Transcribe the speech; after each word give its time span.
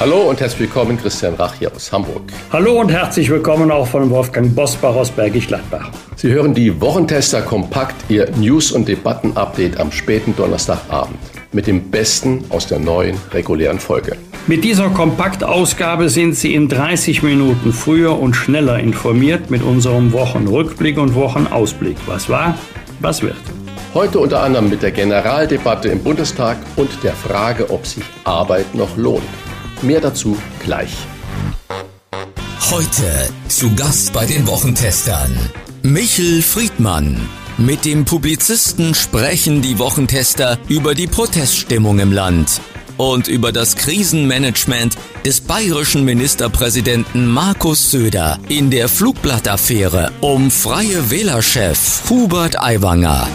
Hallo 0.00 0.30
und 0.30 0.40
herzlich 0.40 0.60
willkommen, 0.60 0.96
Christian 0.96 1.34
Rach 1.34 1.54
hier 1.54 1.74
aus 1.74 1.90
Hamburg. 1.90 2.22
Hallo 2.52 2.80
und 2.80 2.88
herzlich 2.88 3.28
willkommen 3.28 3.68
auch 3.72 3.88
von 3.88 4.08
Wolfgang 4.10 4.54
Bosbach 4.54 4.94
aus 4.94 5.10
Bergisch 5.10 5.48
Gladbach. 5.48 5.90
Sie 6.14 6.30
hören 6.30 6.54
die 6.54 6.80
Wochentester 6.80 7.42
kompakt, 7.42 7.96
Ihr 8.08 8.30
News- 8.36 8.70
und 8.70 8.86
Debatten-Update 8.86 9.80
am 9.80 9.90
späten 9.90 10.36
Donnerstagabend 10.36 11.18
mit 11.50 11.66
dem 11.66 11.90
Besten 11.90 12.44
aus 12.50 12.68
der 12.68 12.78
neuen 12.78 13.16
regulären 13.32 13.80
Folge. 13.80 14.16
Mit 14.46 14.62
dieser 14.62 14.88
Kompaktausgabe 14.90 16.08
sind 16.10 16.36
Sie 16.36 16.54
in 16.54 16.68
30 16.68 17.24
Minuten 17.24 17.72
früher 17.72 18.16
und 18.20 18.34
schneller 18.34 18.78
informiert 18.78 19.50
mit 19.50 19.64
unserem 19.64 20.12
Wochenrückblick 20.12 20.96
und 20.96 21.16
Wochenausblick. 21.16 21.96
Was 22.06 22.28
war, 22.28 22.56
was 23.00 23.22
wird. 23.22 23.34
Heute 23.94 24.20
unter 24.20 24.44
anderem 24.44 24.70
mit 24.70 24.80
der 24.80 24.92
Generaldebatte 24.92 25.88
im 25.88 26.04
Bundestag 26.04 26.58
und 26.76 27.02
der 27.02 27.14
Frage, 27.14 27.68
ob 27.70 27.84
sich 27.84 28.04
Arbeit 28.22 28.76
noch 28.76 28.96
lohnt. 28.96 29.24
Mehr 29.82 30.00
dazu 30.00 30.36
gleich. 30.64 30.90
Heute 32.70 33.30
zu 33.48 33.74
Gast 33.74 34.12
bei 34.12 34.26
den 34.26 34.46
Wochentestern 34.46 35.36
Michel 35.82 36.42
Friedmann. 36.42 37.28
Mit 37.56 37.84
dem 37.84 38.04
Publizisten 38.04 38.94
sprechen 38.94 39.62
die 39.62 39.78
Wochentester 39.78 40.58
über 40.68 40.94
die 40.94 41.06
Proteststimmung 41.06 41.98
im 41.98 42.12
Land 42.12 42.60
und 42.98 43.28
über 43.28 43.52
das 43.52 43.76
Krisenmanagement 43.76 44.96
des 45.24 45.40
bayerischen 45.40 46.04
Ministerpräsidenten 46.04 47.26
Markus 47.26 47.90
Söder 47.90 48.38
in 48.48 48.70
der 48.70 48.88
Flugblattaffäre 48.88 50.12
um 50.20 50.50
Freie 50.50 51.10
Wählerchef 51.10 52.02
Hubert 52.10 52.60
Aiwanger. 52.60 53.28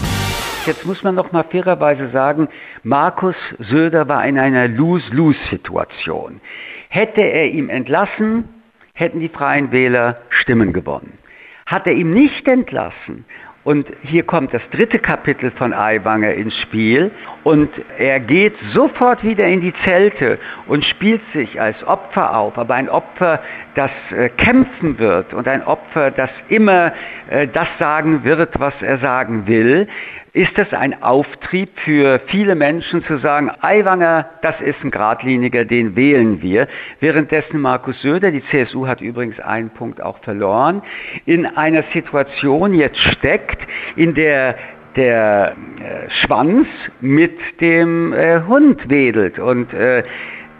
Jetzt 0.66 0.86
muss 0.86 1.02
man 1.02 1.14
noch 1.14 1.30
mal 1.32 1.44
fairerweise 1.44 2.08
sagen, 2.10 2.48
Markus 2.82 3.36
Söder 3.58 4.08
war 4.08 4.26
in 4.26 4.38
einer 4.38 4.66
Lose-Lose-Situation. 4.66 6.40
Hätte 6.88 7.22
er 7.22 7.48
ihm 7.48 7.68
entlassen, 7.68 8.48
hätten 8.94 9.20
die 9.20 9.28
Freien 9.28 9.72
Wähler 9.72 10.22
Stimmen 10.30 10.72
gewonnen. 10.72 11.18
Hat 11.66 11.86
er 11.86 11.92
ihm 11.92 12.12
nicht 12.12 12.48
entlassen, 12.48 13.26
und 13.64 13.86
hier 14.02 14.24
kommt 14.24 14.52
das 14.52 14.62
dritte 14.70 14.98
Kapitel 14.98 15.50
von 15.50 15.72
Aiwanger 15.72 16.34
ins 16.34 16.54
Spiel. 16.58 17.10
Und 17.44 17.70
er 17.98 18.20
geht 18.20 18.54
sofort 18.74 19.24
wieder 19.24 19.46
in 19.46 19.62
die 19.62 19.72
Zelte 19.86 20.38
und 20.66 20.84
spielt 20.84 21.22
sich 21.32 21.58
als 21.58 21.82
Opfer 21.84 22.36
auf. 22.36 22.58
Aber 22.58 22.74
ein 22.74 22.90
Opfer, 22.90 23.40
das 23.74 23.90
äh, 24.14 24.28
kämpfen 24.28 24.98
wird 24.98 25.32
und 25.32 25.48
ein 25.48 25.64
Opfer, 25.64 26.10
das 26.10 26.30
immer 26.48 26.92
äh, 27.30 27.48
das 27.48 27.68
sagen 27.78 28.22
wird, 28.24 28.60
was 28.60 28.74
er 28.82 28.98
sagen 28.98 29.46
will 29.46 29.88
ist 30.34 30.58
es 30.58 30.72
ein 30.72 31.00
Auftrieb 31.00 31.70
für 31.84 32.20
viele 32.26 32.56
Menschen 32.56 33.04
zu 33.04 33.18
sagen, 33.18 33.52
Aiwanger, 33.60 34.28
das 34.42 34.60
ist 34.60 34.82
ein 34.82 34.90
Gradliniger, 34.90 35.64
den 35.64 35.94
wählen 35.94 36.42
wir. 36.42 36.66
Währenddessen 36.98 37.60
Markus 37.60 38.02
Söder, 38.02 38.32
die 38.32 38.42
CSU 38.50 38.88
hat 38.88 39.00
übrigens 39.00 39.38
einen 39.38 39.70
Punkt 39.70 40.02
auch 40.02 40.18
verloren, 40.18 40.82
in 41.24 41.46
einer 41.46 41.84
Situation 41.92 42.74
jetzt 42.74 42.98
steckt, 42.98 43.62
in 43.96 44.14
der 44.14 44.56
der 44.96 45.56
äh, 45.80 46.08
Schwanz 46.08 46.68
mit 47.00 47.36
dem 47.60 48.12
äh, 48.12 48.42
Hund 48.46 48.88
wedelt. 48.88 49.40
Und 49.40 49.72
äh, 49.74 50.04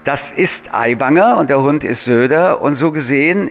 das 0.04 0.18
ist 0.36 0.50
Aiwanger 0.72 1.38
und 1.38 1.50
der 1.50 1.62
Hund 1.62 1.84
ist 1.84 2.02
Söder. 2.04 2.60
Und 2.60 2.80
so 2.80 2.90
gesehen 2.90 3.50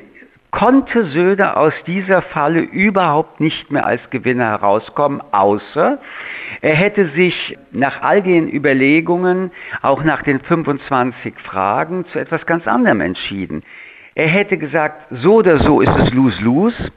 konnte 0.53 1.05
Söder 1.07 1.57
aus 1.57 1.73
dieser 1.87 2.21
Falle 2.21 2.61
überhaupt 2.61 3.39
nicht 3.39 3.71
mehr 3.71 3.87
als 3.87 4.07
Gewinner 4.11 4.45
herauskommen, 4.51 5.19
außer 5.31 5.97
er 6.61 6.75
hätte 6.75 7.09
sich 7.09 7.57
nach 7.71 8.03
all 8.03 8.21
den 8.21 8.47
Überlegungen, 8.47 9.51
auch 9.81 10.03
nach 10.03 10.21
den 10.21 10.39
25 10.39 11.33
Fragen, 11.39 12.05
zu 12.11 12.19
etwas 12.19 12.45
ganz 12.45 12.67
anderem 12.67 13.01
entschieden. 13.01 13.63
Er 14.13 14.27
hätte 14.27 14.59
gesagt, 14.59 15.07
so 15.09 15.37
oder 15.37 15.57
so 15.57 15.81
ist 15.81 15.97
es 15.97 16.13
lose-lose, 16.13 16.91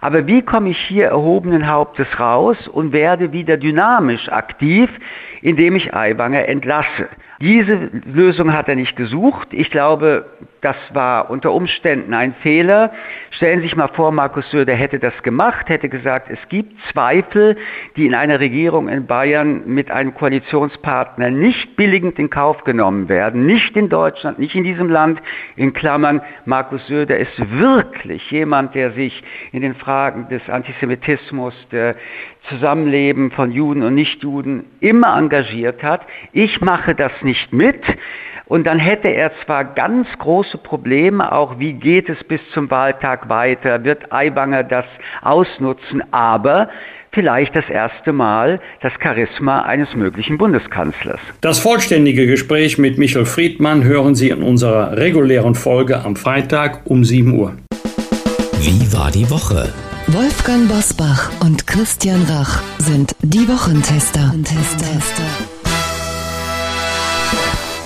aber 0.00 0.26
wie 0.26 0.42
komme 0.42 0.70
ich 0.70 0.78
hier 0.78 1.06
erhobenen 1.06 1.68
Hauptes 1.68 2.08
raus 2.18 2.66
und 2.66 2.92
werde 2.92 3.32
wieder 3.32 3.56
dynamisch 3.56 4.28
aktiv, 4.30 4.90
indem 5.42 5.76
ich 5.76 5.94
Aiwanger 5.94 6.48
entlasse? 6.48 7.08
Diese 7.40 7.90
Lösung 8.06 8.52
hat 8.52 8.68
er 8.68 8.76
nicht 8.76 8.96
gesucht. 8.96 9.48
Ich 9.52 9.70
glaube, 9.70 10.24
das 10.62 10.76
war 10.94 11.28
unter 11.28 11.52
Umständen 11.52 12.14
ein 12.14 12.34
Fehler. 12.42 12.92
Stellen 13.30 13.60
Sie 13.60 13.66
sich 13.66 13.76
mal 13.76 13.88
vor, 13.88 14.10
Markus 14.10 14.50
Söder 14.50 14.74
hätte 14.74 14.98
das 14.98 15.22
gemacht, 15.22 15.68
hätte 15.68 15.90
gesagt, 15.90 16.30
es 16.30 16.38
gibt 16.48 16.72
Zweifel, 16.92 17.58
die 17.96 18.06
in 18.06 18.14
einer 18.14 18.40
Regierung 18.40 18.88
in 18.88 19.06
Bayern 19.06 19.62
mit 19.66 19.90
einem 19.90 20.14
Koalitionspartner 20.14 21.30
nicht 21.30 21.76
billigend 21.76 22.18
in 22.18 22.30
Kauf 22.30 22.64
genommen 22.64 23.10
werden. 23.10 23.44
Nicht 23.44 23.76
in 23.76 23.90
Deutschland, 23.90 24.38
nicht 24.38 24.54
in 24.54 24.64
diesem 24.64 24.88
Land. 24.88 25.20
In 25.56 25.74
Klammern, 25.74 26.22
Markus 26.46 26.86
Söder 26.86 27.18
ist 27.18 27.38
wirklich 27.58 28.30
jemand, 28.30 28.74
der 28.74 28.92
sich 28.92 29.22
in 29.52 29.60
den 29.60 29.74
Fragen 29.74 30.28
des 30.30 30.48
Antisemitismus, 30.48 31.54
der 31.70 31.96
Zusammenleben 32.48 33.30
von 33.30 33.52
Juden 33.52 33.82
und 33.82 33.94
Nichtjuden 33.94 34.64
immer 34.80 35.16
engagiert 35.16 35.82
hat. 35.82 36.02
Ich 36.32 36.60
mache 36.60 36.94
das 36.94 37.12
nicht 37.22 37.52
mit. 37.52 37.80
Und 38.46 38.64
dann 38.64 38.78
hätte 38.78 39.10
er 39.10 39.32
zwar 39.44 39.64
ganz 39.64 40.06
große 40.18 40.58
Probleme, 40.58 41.32
auch 41.32 41.58
wie 41.58 41.72
geht 41.72 42.08
es 42.08 42.22
bis 42.24 42.40
zum 42.54 42.70
Wahltag 42.70 43.28
weiter, 43.28 43.82
wird 43.82 44.12
Aiwanger 44.12 44.62
das 44.62 44.84
ausnutzen, 45.20 46.02
aber 46.12 46.68
vielleicht 47.10 47.56
das 47.56 47.68
erste 47.68 48.12
Mal 48.12 48.60
das 48.82 48.92
Charisma 49.02 49.62
eines 49.62 49.94
möglichen 49.96 50.38
Bundeskanzlers. 50.38 51.18
Das 51.40 51.58
vollständige 51.58 52.26
Gespräch 52.26 52.78
mit 52.78 52.98
Michel 52.98 53.24
Friedmann 53.24 53.82
hören 53.82 54.14
Sie 54.14 54.30
in 54.30 54.44
unserer 54.44 54.96
regulären 54.96 55.56
Folge 55.56 56.04
am 56.04 56.14
Freitag 56.14 56.82
um 56.84 57.02
7 57.02 57.32
Uhr. 57.36 57.56
Wie 58.60 58.92
war 58.92 59.10
die 59.10 59.28
Woche? 59.28 59.72
Wolfgang 60.08 60.68
Bosbach 60.68 61.32
und 61.40 61.66
Christian 61.66 62.22
Rach 62.30 62.62
sind 62.78 63.16
die 63.22 63.48
Wochentester. 63.48 64.32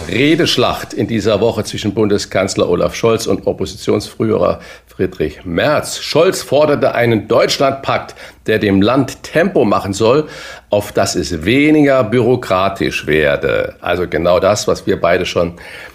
Redeschlacht 0.06 0.92
in 0.92 1.06
dieser 1.06 1.40
Woche 1.40 1.64
zwischen 1.64 1.94
Bundeskanzler 1.94 2.68
Olaf 2.68 2.94
Scholz 2.94 3.26
und 3.26 3.46
Oppositionsführer 3.46 4.60
Friedrich 4.86 5.46
Merz. 5.46 6.00
Scholz 6.00 6.42
forderte 6.42 6.94
einen 6.94 7.26
Deutschlandpakt, 7.26 8.14
der 8.46 8.58
dem 8.58 8.82
Land 8.82 9.22
Tempo 9.22 9.64
machen 9.64 9.94
soll, 9.94 10.28
auf 10.68 10.92
dass 10.92 11.14
es 11.14 11.46
weniger 11.46 12.04
bürokratisch 12.04 13.06
werde. 13.06 13.76
Also 13.80 14.06
genau 14.06 14.40
das, 14.40 14.68
was 14.68 14.86
wir 14.86 15.00
beide 15.00 15.24
schon 15.24 15.54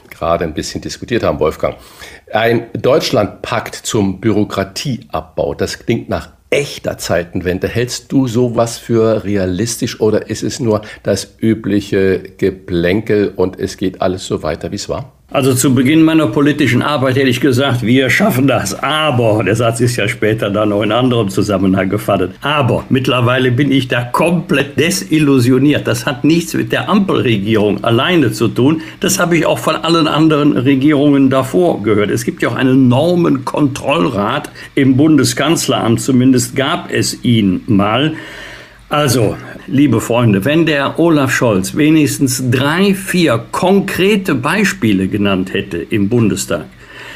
gerade 0.10 0.44
ein 0.44 0.56
bisschen 0.56 0.82
diskutiert 0.82 1.22
haben, 1.22 1.40
Wolfgang. 1.40 1.76
Ein 2.36 2.66
Deutschlandpakt 2.74 3.76
zum 3.76 4.20
Bürokratieabbau, 4.20 5.54
das 5.54 5.80
klingt 5.80 6.10
nach 6.10 6.32
echter 6.50 6.98
Zeitenwende. 6.98 7.70
Hältst 7.70 8.12
du 8.12 8.28
sowas 8.28 8.78
für 8.78 9.24
realistisch 9.24 10.02
oder 10.02 10.30
ist 10.30 10.44
es 10.44 10.60
nur 10.60 10.82
das 11.02 11.38
übliche 11.40 12.20
Geplänkel 12.38 13.32
und 13.34 13.58
es 13.58 13.78
geht 13.78 14.02
alles 14.02 14.28
so 14.28 14.44
weiter, 14.44 14.72
wie 14.72 14.76
es 14.76 14.90
war? 14.90 15.15
Also 15.36 15.54
zu 15.54 15.76
Beginn 15.76 16.02
meiner 16.04 16.28
politischen 16.28 16.82
Arbeit 16.82 17.18
hätte 17.18 17.28
ich 17.28 17.42
gesagt, 17.42 17.82
wir 17.82 18.10
schaffen 18.10 18.48
das. 18.48 18.74
Aber, 18.82 19.44
der 19.44 19.58
Satz 19.58 19.82
ist 19.82 19.98
ja 19.98 20.08
später 20.08 20.50
dann 20.50 20.70
noch 20.70 20.82
in 20.82 20.94
anderem 20.94 21.28
Zusammenhang 21.28 21.90
gefallen. 21.90 22.34
Aber 22.40 22.86
mittlerweile 22.88 23.52
bin 23.52 23.70
ich 23.70 23.90
da 23.90 24.02
komplett 24.02 24.80
desillusioniert. 24.80 25.88
Das 25.88 26.06
hat 26.06 26.24
nichts 26.24 26.54
mit 26.54 26.72
der 26.72 26.88
Ampelregierung 26.88 27.84
alleine 27.84 28.32
zu 28.32 28.48
tun. 28.48 28.82
Das 29.02 29.20
habe 29.20 29.36
ich 29.36 29.46
auch 29.46 29.60
von 29.60 29.76
allen 29.76 30.08
anderen 30.08 30.56
Regierungen 30.56 31.30
davor 31.30 31.84
gehört. 31.84 32.12
Es 32.12 32.24
gibt 32.24 32.42
ja 32.42 32.48
auch 32.48 32.56
einen 32.56 32.88
Normenkontrollrat 32.88 34.50
im 34.76 34.96
Bundeskanzleramt. 34.96 36.00
Zumindest 36.00 36.56
gab 36.56 36.90
es 36.90 37.26
ihn 37.26 37.62
mal. 37.68 38.14
Also, 38.96 39.36
liebe 39.68 40.00
Freunde, 40.00 40.46
wenn 40.46 40.66
der 40.66 40.98
Olaf 40.98 41.30
Scholz 41.30 41.76
wenigstens 41.76 42.42
drei, 42.50 42.94
vier 42.94 43.44
konkrete 43.52 44.36
Beispiele 44.36 45.10
genannt 45.10 45.54
hätte 45.54 45.80
im 45.80 46.08
Bundestag, 46.08 46.64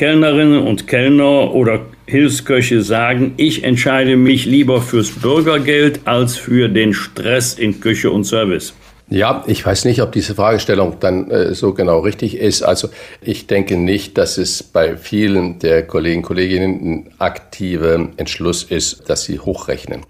Kellnerinnen 0.00 0.66
und 0.66 0.86
Kellner 0.86 1.54
oder 1.54 1.82
Hilfsköche 2.06 2.80
sagen, 2.80 3.34
ich 3.36 3.64
entscheide 3.64 4.16
mich 4.16 4.46
lieber 4.46 4.80
fürs 4.80 5.10
Bürgergeld 5.10 6.00
als 6.06 6.36
für 6.36 6.70
den 6.70 6.94
Stress 6.94 7.52
in 7.52 7.80
Küche 7.80 8.10
und 8.10 8.24
Service. 8.24 8.72
Ja, 9.10 9.44
ich 9.46 9.66
weiß 9.66 9.84
nicht, 9.84 10.00
ob 10.00 10.12
diese 10.12 10.34
Fragestellung 10.34 10.96
dann 11.00 11.30
äh, 11.30 11.52
so 11.54 11.74
genau 11.74 11.98
richtig 11.98 12.38
ist. 12.38 12.62
Also 12.62 12.88
ich 13.20 13.46
denke 13.46 13.76
nicht, 13.76 14.16
dass 14.16 14.38
es 14.38 14.62
bei 14.62 14.96
vielen 14.96 15.58
der 15.58 15.86
Kollegen 15.86 16.20
und 16.20 16.26
Kolleginnen 16.26 16.80
ein 16.80 17.10
aktiver 17.18 18.08
Entschluss 18.16 18.62
ist, 18.62 19.10
dass 19.10 19.24
sie 19.24 19.38
hochrechnen. 19.38 20.06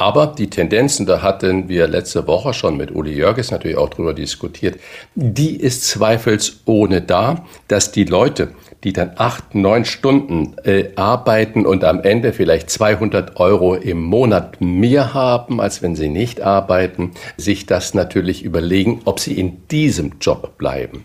Aber 0.00 0.28
die 0.28 0.48
Tendenzen, 0.48 1.04
da 1.04 1.20
hatten 1.20 1.68
wir 1.68 1.86
letzte 1.86 2.26
Woche 2.26 2.54
schon 2.54 2.78
mit 2.78 2.90
Uli 2.90 3.12
Jörges 3.12 3.50
natürlich 3.50 3.76
auch 3.76 3.90
drüber 3.90 4.14
diskutiert, 4.14 4.80
die 5.14 5.54
ist 5.54 5.86
zweifelsohne 5.86 7.02
da, 7.02 7.44
dass 7.68 7.92
die 7.92 8.04
Leute, 8.04 8.48
die 8.84 8.92
dann 8.92 9.12
acht, 9.16 9.54
neun 9.54 9.84
Stunden 9.84 10.56
äh, 10.64 10.90
arbeiten 10.96 11.66
und 11.66 11.84
am 11.84 12.00
Ende 12.02 12.32
vielleicht 12.32 12.70
200 12.70 13.38
Euro 13.38 13.74
im 13.74 14.02
Monat 14.02 14.60
mehr 14.60 15.12
haben, 15.12 15.60
als 15.60 15.82
wenn 15.82 15.96
sie 15.96 16.08
nicht 16.08 16.40
arbeiten, 16.40 17.12
sich 17.36 17.66
das 17.66 17.94
natürlich 17.94 18.42
überlegen, 18.42 19.02
ob 19.04 19.20
sie 19.20 19.34
in 19.34 19.66
diesem 19.68 20.12
Job 20.20 20.56
bleiben. 20.56 21.04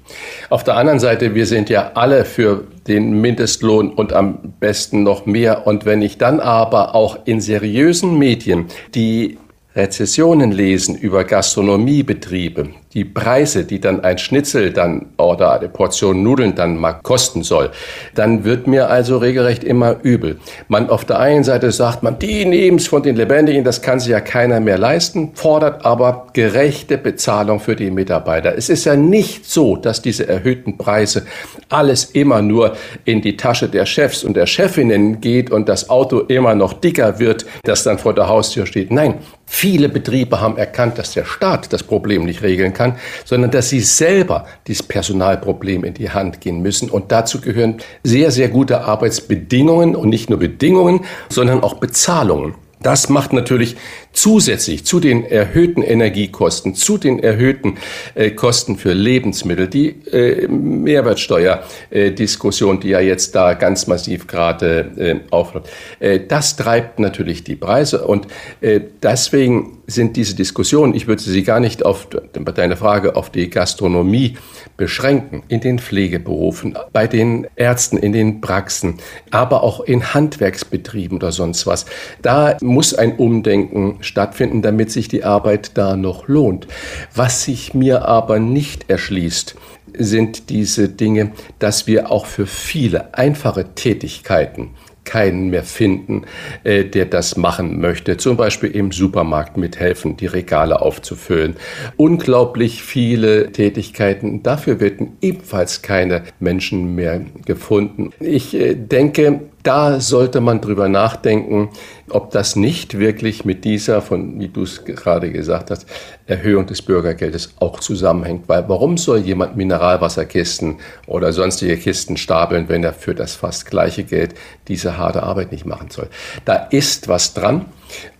Auf 0.50 0.63
der 0.63 0.77
anderen 0.77 1.00
Seite, 1.00 1.36
wir 1.36 1.45
sind 1.45 1.69
ja 1.69 1.92
alle 1.95 2.24
für 2.24 2.66
den 2.88 3.19
Mindestlohn 3.19 3.92
und 3.92 4.13
am 4.13 4.54
besten 4.60 5.04
noch 5.04 5.25
mehr. 5.25 5.68
Und 5.68 5.86
wenn 5.86 6.01
ich 6.01 6.18
dann 6.18 6.39
aber 6.39 6.95
auch 6.95 7.19
in 7.25 7.42
seriösen 7.42 8.18
Medien 8.18 8.68
die 8.94 9.38
Rezessionen 9.75 10.51
lesen 10.51 10.95
über 10.95 11.25
Gastronomiebetriebe, 11.25 12.69
die 12.95 13.03
Preise, 13.03 13.65
die 13.65 13.81
dann 13.81 14.06
ein 14.06 14.18
Schnitzel 14.18 14.71
dann 14.71 15.07
oder 15.18 15.59
eine 15.59 15.68
Portion 15.68 16.24
Nudeln 16.24 16.56
dann 16.56 16.77
mal 16.77 16.94
kosten 16.94 17.44
soll, 17.44 17.71
dann 18.15 18.45
wird 18.45 18.68
mir 18.68 18.89
also 18.89 19.18
regelrecht 19.18 19.65
immer 19.65 19.97
übel. 20.01 20.38
Man 20.69 20.89
auf 20.89 21.03
der 21.03 21.19
einen 21.19 21.44
Seite 21.44 21.74
sagt 21.74 22.03
man, 22.03 22.18
die 22.19 22.45
nehmen 22.45 22.77
es 22.77 22.88
von 22.88 23.03
den 23.03 23.18
Lebendigen, 23.18 23.65
das 23.65 23.81
kann 23.81 24.00
sich 24.00 24.12
ja 24.12 24.21
keiner 24.21 24.62
mehr 24.62 24.77
leisten, 24.77 25.31
fordert 25.33 25.86
aber 25.86 26.27
gerechte 26.31 26.97
Bezahlung 26.97 27.59
für 27.59 27.75
die 27.75 27.92
Mitarbeiter. 27.92 28.57
Es 28.57 28.69
ist 28.69 28.86
ja 28.86 28.95
nicht 28.95 29.45
so, 29.45 29.75
dass 29.75 30.01
diese 30.01 30.30
erhöhten 30.30 30.77
Preise 30.77 31.24
alles 31.68 32.06
immer 32.06 32.41
nur 32.41 32.77
in 33.03 33.21
die 33.21 33.36
Tasche 33.36 33.68
der 33.68 33.86
Chefs 33.86 34.24
und 34.24 34.38
der 34.38 34.45
Chefinnen 34.45 35.19
geht 35.19 35.51
und 35.51 35.68
das 35.68 35.89
Auto 35.89 36.19
immer 36.19 36.56
noch 36.56 36.71
dicker 36.71 37.19
wird, 37.19 37.45
das 37.63 37.83
dann 37.83 37.98
vor 37.98 38.13
der 38.13 38.30
Haustür 38.30 38.65
steht. 38.65 38.89
Nein, 38.89 39.15
viele 39.46 39.89
Betriebe 39.89 40.39
haben 40.39 40.58
erkannt, 40.58 40.98
dass 40.98 41.13
der 41.13 41.25
Staat 41.25 41.74
das 41.74 41.84
Problem 41.84 42.24
nicht 42.24 42.41
regeln 42.41 42.72
kann 42.72 42.85
kann, 42.92 43.00
sondern 43.24 43.51
dass 43.51 43.70
sie 43.70 43.82
selber 43.82 44.46
dieses 44.68 44.84
Personalproblem 44.84 45.84
in 45.84 45.94
die 45.94 46.10
Hand 46.10 46.42
gehen 46.42 46.62
müssen. 46.62 46.89
Und 46.89 47.12
dazu 47.12 47.42
gehören 47.42 47.77
sehr, 48.04 48.32
sehr 48.32 48.50
gute 48.50 48.82
Arbeitsbedingungen 48.82 49.96
und 49.96 50.10
nicht 50.10 50.30
nur 50.30 50.39
Bedingungen, 50.39 51.01
sondern 51.30 51.63
auch 51.63 51.75
Bezahlungen. 51.75 52.56
Das 52.82 53.10
macht 53.10 53.34
natürlich 53.34 53.77
zusätzlich 54.15 54.84
zu 54.86 55.00
den 55.00 55.24
erhöhten 55.25 55.84
Energiekosten, 55.84 56.74
zu 56.74 56.98
den 56.98 57.19
erhöhten 57.19 57.77
äh, 58.15 58.31
Kosten 58.31 58.77
für 58.77 58.93
Lebensmittel, 58.93 59.67
die 59.67 59.89
äh, 60.12 60.48
Mehrwertsteuerdiskussion, 60.48 62.77
äh, 62.77 62.79
die 62.79 62.89
ja 62.89 63.01
jetzt 63.01 63.36
da 63.36 63.53
ganz 63.53 63.86
massiv 63.88 64.27
gerade 64.27 64.91
äh, 64.98 65.19
aufläuft, 65.31 65.69
äh, 66.00 66.22
das 66.27 66.55
treibt 66.55 67.00
natürlich 67.00 67.43
die 67.43 67.55
Preise 67.55 68.07
und 68.07 68.27
äh, 68.62 68.79
deswegen 69.03 69.75
sind 69.88 70.17
diese 70.17 70.36
Diskussionen, 70.36 70.95
ich 70.95 71.07
würde 71.07 71.22
sie 71.22 71.43
gar 71.43 71.60
nicht 71.60 71.86
auf 71.86 72.07
deine 72.55 72.75
Frage 72.75 73.15
auf 73.15 73.29
die 73.29 73.50
Gastronomie 73.50 74.38
beschränken, 74.77 75.43
in 75.48 75.60
den 75.60 75.79
Pflegeberufen, 75.79 76.77
bei 76.91 77.07
den 77.07 77.48
Ärzten, 77.55 77.98
in 77.98 78.12
den 78.12 78.41
Praxen, 78.41 78.95
aber 79.31 79.63
auch 79.63 79.81
in 79.81 80.13
Handwerksbetrieben 80.13 81.17
oder 81.17 81.31
sonst 81.31 81.67
was. 81.67 81.86
Da 82.22 82.57
muss 82.62 82.93
ein 82.93 83.15
Umdenken 83.15 83.98
stattfinden, 84.05 84.62
damit 84.62 84.91
sich 84.91 85.07
die 85.07 85.24
Arbeit 85.24 85.77
da 85.77 85.95
noch 85.95 86.27
lohnt. 86.27 86.67
Was 87.13 87.43
sich 87.43 87.74
mir 87.74 88.07
aber 88.07 88.39
nicht 88.39 88.89
erschließt, 88.89 89.55
sind 89.97 90.50
diese 90.50 90.89
Dinge, 90.89 91.31
dass 91.59 91.88
wir 91.88 92.12
auch 92.12 92.25
für 92.25 92.47
viele 92.47 93.13
einfache 93.13 93.74
Tätigkeiten 93.75 94.71
keinen 95.05 95.50
mehr 95.50 95.63
finden, 95.63 96.24
äh, 96.63 96.83
der 96.83 97.05
das 97.05 97.38
machen 97.38 97.79
möchte. 97.79 98.17
Zum 98.17 98.35
Beispiel 98.35 98.71
im 98.71 98.91
Supermarkt 98.91 99.55
mithelfen, 99.55 100.17
die 100.17 100.25
Regale 100.25 100.81
aufzufüllen. 100.81 101.55
Unglaublich 101.95 102.83
viele 102.83 103.51
Tätigkeiten. 103.51 104.43
Dafür 104.43 104.79
werden 104.79 105.17
ebenfalls 105.21 105.81
keine 105.83 106.24
Menschen 106.39 106.95
mehr 106.95 107.21
gefunden. 107.45 108.12
Ich 108.19 108.55
äh, 108.55 108.74
denke, 108.74 109.41
Da 109.65 110.00
sollte 110.00 110.41
man 110.41 110.62
drüber 110.62 110.89
nachdenken, 110.89 111.69
ob 112.12 112.29
das 112.29 112.55
nicht 112.55 113.00
wirklich 113.00 113.45
mit 113.45 113.65
dieser, 113.65 114.03
von, 114.03 114.39
wie 114.39 114.48
du 114.48 114.62
es 114.62 114.86
gerade 114.86 115.31
gesagt 115.31 115.72
hast, 115.72 115.88
Erhöhung 116.27 116.67
des 116.67 116.84
Bürgergeldes 116.84 117.55
auch 117.60 117.79
zusammenhängt. 117.79 118.48
Weil 118.48 118.69
warum 118.69 119.00
soll 119.00 119.17
jemand 119.17 119.57
Mineralwasserkisten 119.57 120.77
oder 121.07 121.34
sonstige 121.34 121.77
Kisten 121.77 122.15
stapeln, 122.15 122.69
wenn 122.69 122.84
er 122.84 122.93
für 122.93 123.15
das 123.15 123.34
fast 123.34 123.65
gleiche 123.65 124.03
Geld 124.03 124.36
diese 124.67 125.00
harte 125.00 125.24
Arbeit 125.24 125.51
nicht 125.51 125.65
machen 125.65 125.89
soll? 125.89 126.10
Da 126.45 126.57
ist 126.69 127.07
was 127.07 127.34
dran. 127.34 127.65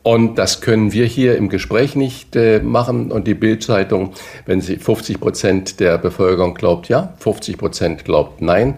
Und 0.03 0.38
das 0.38 0.62
können 0.62 0.94
wir 0.94 1.05
hier 1.08 1.36
im 1.36 1.50
Gespräch 1.50 1.96
nicht 1.96 2.36
äh, 2.36 2.60
machen. 2.60 3.12
Und 3.12 3.25
die 3.25 3.34
Bildzeitung, 3.34 4.13
wenn 4.46 4.62
sie 4.62 4.77
50 4.77 5.20
Prozent 5.20 5.79
der 5.79 5.98
Bevölkerung 5.98 6.53
glaubt 6.53 6.89
ja, 6.89 7.15
50 7.17 7.58
Prozent 7.58 8.05
glaubt 8.05 8.39
nein, 8.39 8.75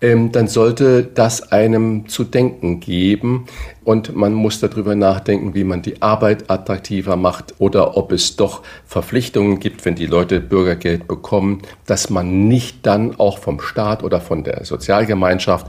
ähm, 0.00 0.32
dann 0.32 0.48
sollte 0.48 1.02
das 1.02 1.52
einem 1.52 2.08
zu 2.08 2.24
denken 2.24 2.80
geben. 2.80 3.44
Und 3.84 4.16
man 4.16 4.32
muss 4.32 4.60
darüber 4.60 4.94
nachdenken, 4.94 5.54
wie 5.54 5.64
man 5.64 5.82
die 5.82 6.00
Arbeit 6.00 6.50
attraktiver 6.50 7.16
macht 7.16 7.54
oder 7.58 7.98
ob 7.98 8.12
es 8.12 8.36
doch 8.36 8.62
Verpflichtungen 8.86 9.60
gibt, 9.60 9.84
wenn 9.84 9.96
die 9.96 10.06
Leute 10.06 10.40
Bürgergeld 10.40 11.06
bekommen, 11.08 11.60
dass 11.86 12.08
man 12.08 12.48
nicht 12.48 12.86
dann 12.86 13.18
auch 13.18 13.36
vom 13.36 13.60
Staat 13.60 14.02
oder 14.02 14.20
von 14.20 14.44
der 14.44 14.64
Sozialgemeinschaft 14.64 15.66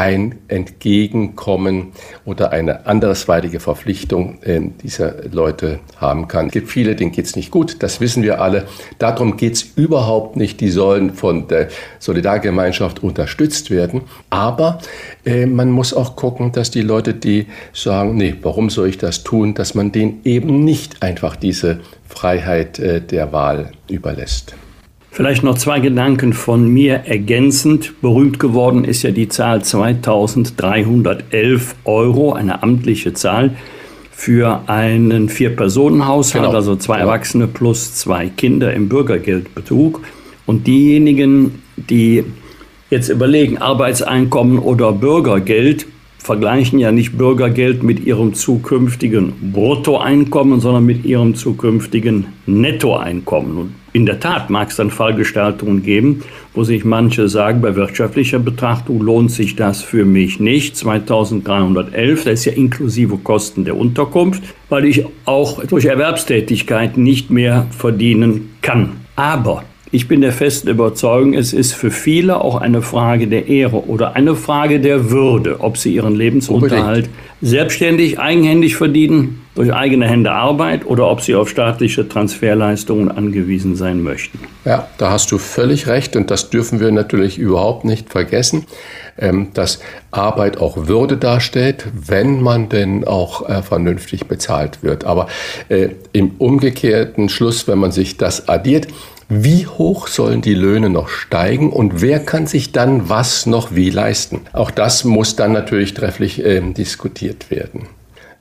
ein 0.00 0.36
Entgegenkommen 0.48 1.92
oder 2.24 2.52
eine 2.52 2.86
andersweitige 2.86 3.60
Verpflichtung 3.60 4.42
äh, 4.42 4.58
dieser 4.82 5.28
Leute 5.30 5.78
haben 5.98 6.26
kann. 6.26 6.46
Es 6.46 6.52
gibt 6.52 6.70
viele, 6.70 6.96
denen 6.96 7.12
geht 7.12 7.26
es 7.26 7.36
nicht 7.36 7.50
gut, 7.50 7.82
das 7.82 8.00
wissen 8.00 8.22
wir 8.22 8.40
alle. 8.40 8.66
Darum 8.98 9.36
geht 9.36 9.56
es 9.56 9.62
überhaupt 9.76 10.36
nicht. 10.36 10.62
Die 10.62 10.70
sollen 10.70 11.12
von 11.12 11.48
der 11.48 11.68
Solidargemeinschaft 11.98 13.02
unterstützt 13.02 13.70
werden. 13.70 14.00
Aber 14.30 14.78
äh, 15.26 15.44
man 15.44 15.70
muss 15.70 15.92
auch 15.92 16.16
gucken, 16.16 16.50
dass 16.52 16.70
die 16.70 16.80
Leute, 16.80 17.12
die 17.12 17.48
sagen, 17.74 18.16
nee, 18.16 18.34
warum 18.40 18.70
soll 18.70 18.88
ich 18.88 18.96
das 18.96 19.22
tun, 19.22 19.52
dass 19.52 19.74
man 19.74 19.92
denen 19.92 20.22
eben 20.24 20.64
nicht 20.64 21.02
einfach 21.02 21.36
diese 21.36 21.80
Freiheit 22.08 22.78
äh, 22.78 23.02
der 23.02 23.34
Wahl 23.34 23.72
überlässt. 23.86 24.54
Vielleicht 25.12 25.42
noch 25.42 25.58
zwei 25.58 25.80
Gedanken 25.80 26.32
von 26.32 26.68
mir 26.68 27.02
ergänzend. 27.04 28.00
Berühmt 28.00 28.38
geworden 28.38 28.84
ist 28.84 29.02
ja 29.02 29.10
die 29.10 29.28
Zahl 29.28 29.64
2311 29.64 31.74
Euro, 31.84 32.32
eine 32.32 32.62
amtliche 32.62 33.12
Zahl 33.12 33.56
für 34.12 34.68
einen 34.68 35.28
Vier-Personen-Haushalt, 35.28 36.44
genau. 36.44 36.54
also 36.54 36.76
zwei 36.76 36.98
Erwachsene 36.98 37.48
plus 37.48 37.94
zwei 37.94 38.28
Kinder 38.28 38.72
im 38.72 38.88
Bürgergeldbetrug. 38.88 40.00
Und 40.46 40.66
diejenigen, 40.66 41.62
die 41.76 42.24
jetzt 42.90 43.08
überlegen, 43.08 43.58
Arbeitseinkommen 43.58 44.58
oder 44.58 44.92
Bürgergeld, 44.92 45.86
vergleichen 46.18 46.78
ja 46.78 46.92
nicht 46.92 47.16
Bürgergeld 47.16 47.82
mit 47.82 48.04
ihrem 48.04 48.34
zukünftigen 48.34 49.52
Bruttoeinkommen, 49.52 50.60
sondern 50.60 50.84
mit 50.84 51.04
ihrem 51.04 51.34
zukünftigen 51.34 52.26
Nettoeinkommen. 52.46 53.56
Und 53.56 53.74
in 53.92 54.06
der 54.06 54.20
Tat 54.20 54.50
mag 54.50 54.70
es 54.70 54.76
dann 54.76 54.90
Fallgestaltungen 54.90 55.82
geben, 55.82 56.22
wo 56.54 56.64
sich 56.64 56.84
manche 56.84 57.28
sagen, 57.28 57.60
bei 57.60 57.74
wirtschaftlicher 57.74 58.38
Betrachtung 58.38 59.00
lohnt 59.00 59.32
sich 59.32 59.56
das 59.56 59.82
für 59.82 60.04
mich 60.04 60.40
nicht. 60.40 60.76
2311, 60.76 62.24
das 62.24 62.32
ist 62.34 62.44
ja 62.44 62.52
inklusive 62.52 63.18
Kosten 63.18 63.64
der 63.64 63.76
Unterkunft, 63.76 64.42
weil 64.68 64.84
ich 64.84 65.04
auch 65.24 65.64
durch 65.64 65.86
Erwerbstätigkeit 65.86 66.96
nicht 66.96 67.30
mehr 67.30 67.66
verdienen 67.70 68.50
kann. 68.62 69.00
Aber 69.16 69.64
ich 69.92 70.06
bin 70.06 70.20
der 70.20 70.32
festen 70.32 70.68
Überzeugung, 70.68 71.34
es 71.34 71.52
ist 71.52 71.72
für 71.72 71.90
viele 71.90 72.40
auch 72.40 72.56
eine 72.56 72.80
Frage 72.80 73.26
der 73.26 73.48
Ehre 73.48 73.88
oder 73.88 74.14
eine 74.14 74.36
Frage 74.36 74.78
der 74.78 75.10
Würde, 75.10 75.60
ob 75.60 75.76
sie 75.78 75.94
ihren 75.94 76.14
Lebensunterhalt 76.14 77.06
Unbedingt. 77.06 77.40
selbstständig, 77.40 78.20
eigenhändig 78.20 78.76
verdienen, 78.76 79.40
durch 79.56 79.72
eigene 79.72 80.08
Hände 80.08 80.30
Arbeit 80.30 80.86
oder 80.86 81.10
ob 81.10 81.22
sie 81.22 81.34
auf 81.34 81.48
staatliche 81.48 82.08
Transferleistungen 82.08 83.10
angewiesen 83.10 83.74
sein 83.74 84.00
möchten. 84.02 84.38
Ja, 84.64 84.88
da 84.96 85.10
hast 85.10 85.32
du 85.32 85.38
völlig 85.38 85.88
recht 85.88 86.14
und 86.14 86.30
das 86.30 86.50
dürfen 86.50 86.78
wir 86.78 86.92
natürlich 86.92 87.36
überhaupt 87.36 87.84
nicht 87.84 88.10
vergessen, 88.10 88.66
ähm, 89.18 89.48
dass 89.54 89.80
Arbeit 90.12 90.58
auch 90.58 90.86
Würde 90.86 91.16
darstellt, 91.16 91.88
wenn 91.92 92.40
man 92.40 92.68
denn 92.68 93.04
auch 93.04 93.48
äh, 93.48 93.62
vernünftig 93.62 94.26
bezahlt 94.26 94.84
wird. 94.84 95.04
Aber 95.04 95.26
äh, 95.68 95.88
im 96.12 96.30
umgekehrten 96.38 97.28
Schluss, 97.28 97.66
wenn 97.66 97.78
man 97.78 97.90
sich 97.90 98.16
das 98.16 98.48
addiert, 98.48 98.86
wie 99.32 99.68
hoch 99.68 100.08
sollen 100.08 100.42
die 100.42 100.54
Löhne 100.54 100.90
noch 100.90 101.08
steigen 101.08 101.72
und 101.72 102.02
wer 102.02 102.18
kann 102.18 102.48
sich 102.48 102.72
dann 102.72 103.08
was 103.08 103.46
noch 103.46 103.72
wie 103.72 103.90
leisten? 103.90 104.40
Auch 104.52 104.72
das 104.72 105.04
muss 105.04 105.36
dann 105.36 105.52
natürlich 105.52 105.94
trefflich 105.94 106.44
äh, 106.44 106.60
diskutiert 106.72 107.48
werden. 107.48 107.86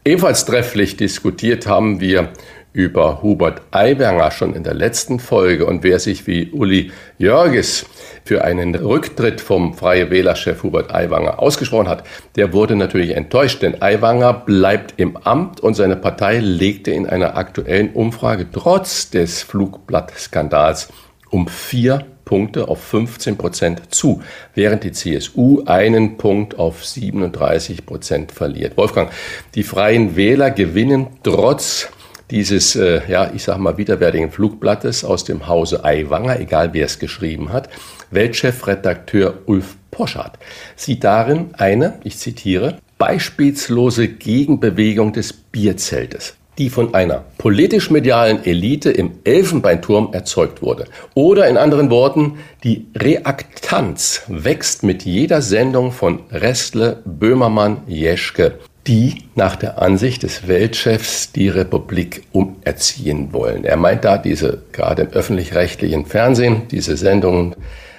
Ebenfalls 0.04 0.46
trefflich 0.46 0.98
diskutiert 0.98 1.68
haben 1.68 2.02
wir 2.02 2.30
über 2.74 3.22
Hubert 3.22 3.62
Aiwanger 3.72 4.32
schon 4.32 4.54
in 4.54 4.64
der 4.64 4.74
letzten 4.74 5.20
Folge 5.20 5.66
und 5.66 5.84
wer 5.84 6.00
sich 6.00 6.28
wie 6.28 6.52
Uli 6.52 6.92
Jörges 7.18 7.86
für 8.24 8.44
einen 8.44 8.76
Rücktritt 8.76 9.42
vom 9.42 9.74
Freie 9.74 10.12
Wählerchef 10.12 10.62
Hubert 10.64 10.94
Aiwanger 10.94 11.40
ausgesprochen 11.40 11.88
hat, 11.88 12.04
der 12.36 12.54
wurde 12.54 12.76
natürlich 12.76 13.16
enttäuscht, 13.16 13.62
denn 13.64 13.82
Aiwanger 13.82 14.34
bleibt 14.34 14.94
im 14.98 15.18
Amt 15.18 15.62
und 15.62 15.74
seine 15.74 15.96
Partei 15.96 16.40
legte 16.40 16.92
in 16.92 17.08
einer 17.08 17.38
aktuellen 17.38 17.92
Umfrage 17.92 18.48
trotz 18.52 19.10
des 19.10 19.42
Flugblattskandals 19.42 20.90
um 21.32 21.48
vier 21.48 22.06
Punkte 22.26 22.68
auf 22.68 22.84
15 22.84 23.38
Prozent 23.38 23.94
zu, 23.94 24.22
während 24.54 24.84
die 24.84 24.92
CSU 24.92 25.64
einen 25.66 26.18
Punkt 26.18 26.60
auf 26.60 26.86
37 26.86 27.88
Prozent 27.88 28.32
verliert. 28.32 28.78
Wolfgang, 28.78 29.12
die 29.56 29.64
Freien 29.64 30.16
Wähler 30.16 30.52
gewinnen 30.52 31.08
trotz 31.24 31.90
dieses, 32.32 32.76
äh, 32.76 33.02
ja, 33.10 33.32
ich 33.34 33.44
sag 33.44 33.58
mal, 33.58 33.78
widerwärtigen 33.78 34.32
Flugblattes 34.32 35.04
aus 35.04 35.24
dem 35.24 35.48
Hause 35.48 35.84
Aiwanger, 35.84 36.40
egal 36.40 36.74
wer 36.74 36.86
es 36.86 37.00
geschrieben 37.00 37.52
hat, 37.52 37.70
Weltchefredakteur 38.12 39.40
Ulf 39.46 39.76
Poschardt 39.92 40.38
sieht 40.76 41.04
darin 41.04 41.50
eine, 41.54 42.00
ich 42.04 42.18
zitiere, 42.18 42.80
beispielslose 42.98 44.08
Gegenbewegung 44.08 45.14
des 45.14 45.34
Bierzeltes 45.34 46.36
die 46.60 46.70
von 46.70 46.94
einer 46.94 47.24
politisch-medialen 47.38 48.44
Elite 48.44 48.92
im 48.92 49.20
Elfenbeinturm 49.24 50.10
erzeugt 50.12 50.62
wurde. 50.62 50.86
Oder 51.14 51.48
in 51.48 51.56
anderen 51.56 51.90
Worten, 51.90 52.40
die 52.66 52.86
Reaktanz 52.96 54.24
wächst 54.28 54.84
mit 54.84 55.04
jeder 55.04 55.42
Sendung 55.42 55.94
von 55.94 56.20
Restle, 56.32 57.02
Böhmermann, 57.06 57.78
Jeschke 57.88 58.60
die 58.88 59.24
nach 59.36 59.56
der 59.56 59.82
Ansicht 59.82 60.24
des 60.24 60.48
Weltchefs 60.48 61.32
die 61.32 61.50
Republik 61.50 62.24
umerziehen 62.32 63.34
wollen. 63.34 63.64
Er 63.64 63.78
meint 63.78 64.06
da 64.06 64.18
diese 64.18 64.64
gerade 64.72 65.04
im 65.04 65.10
öffentlich-rechtlichen 65.10 66.06
Fernsehen, 66.06 66.68
diese 66.70 66.98
Sendungen 66.98 67.56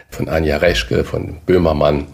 von 0.09 0.29
Anja 0.29 0.57
Reschke, 0.57 1.05
von 1.05 1.37
Böhmermann 1.47 2.07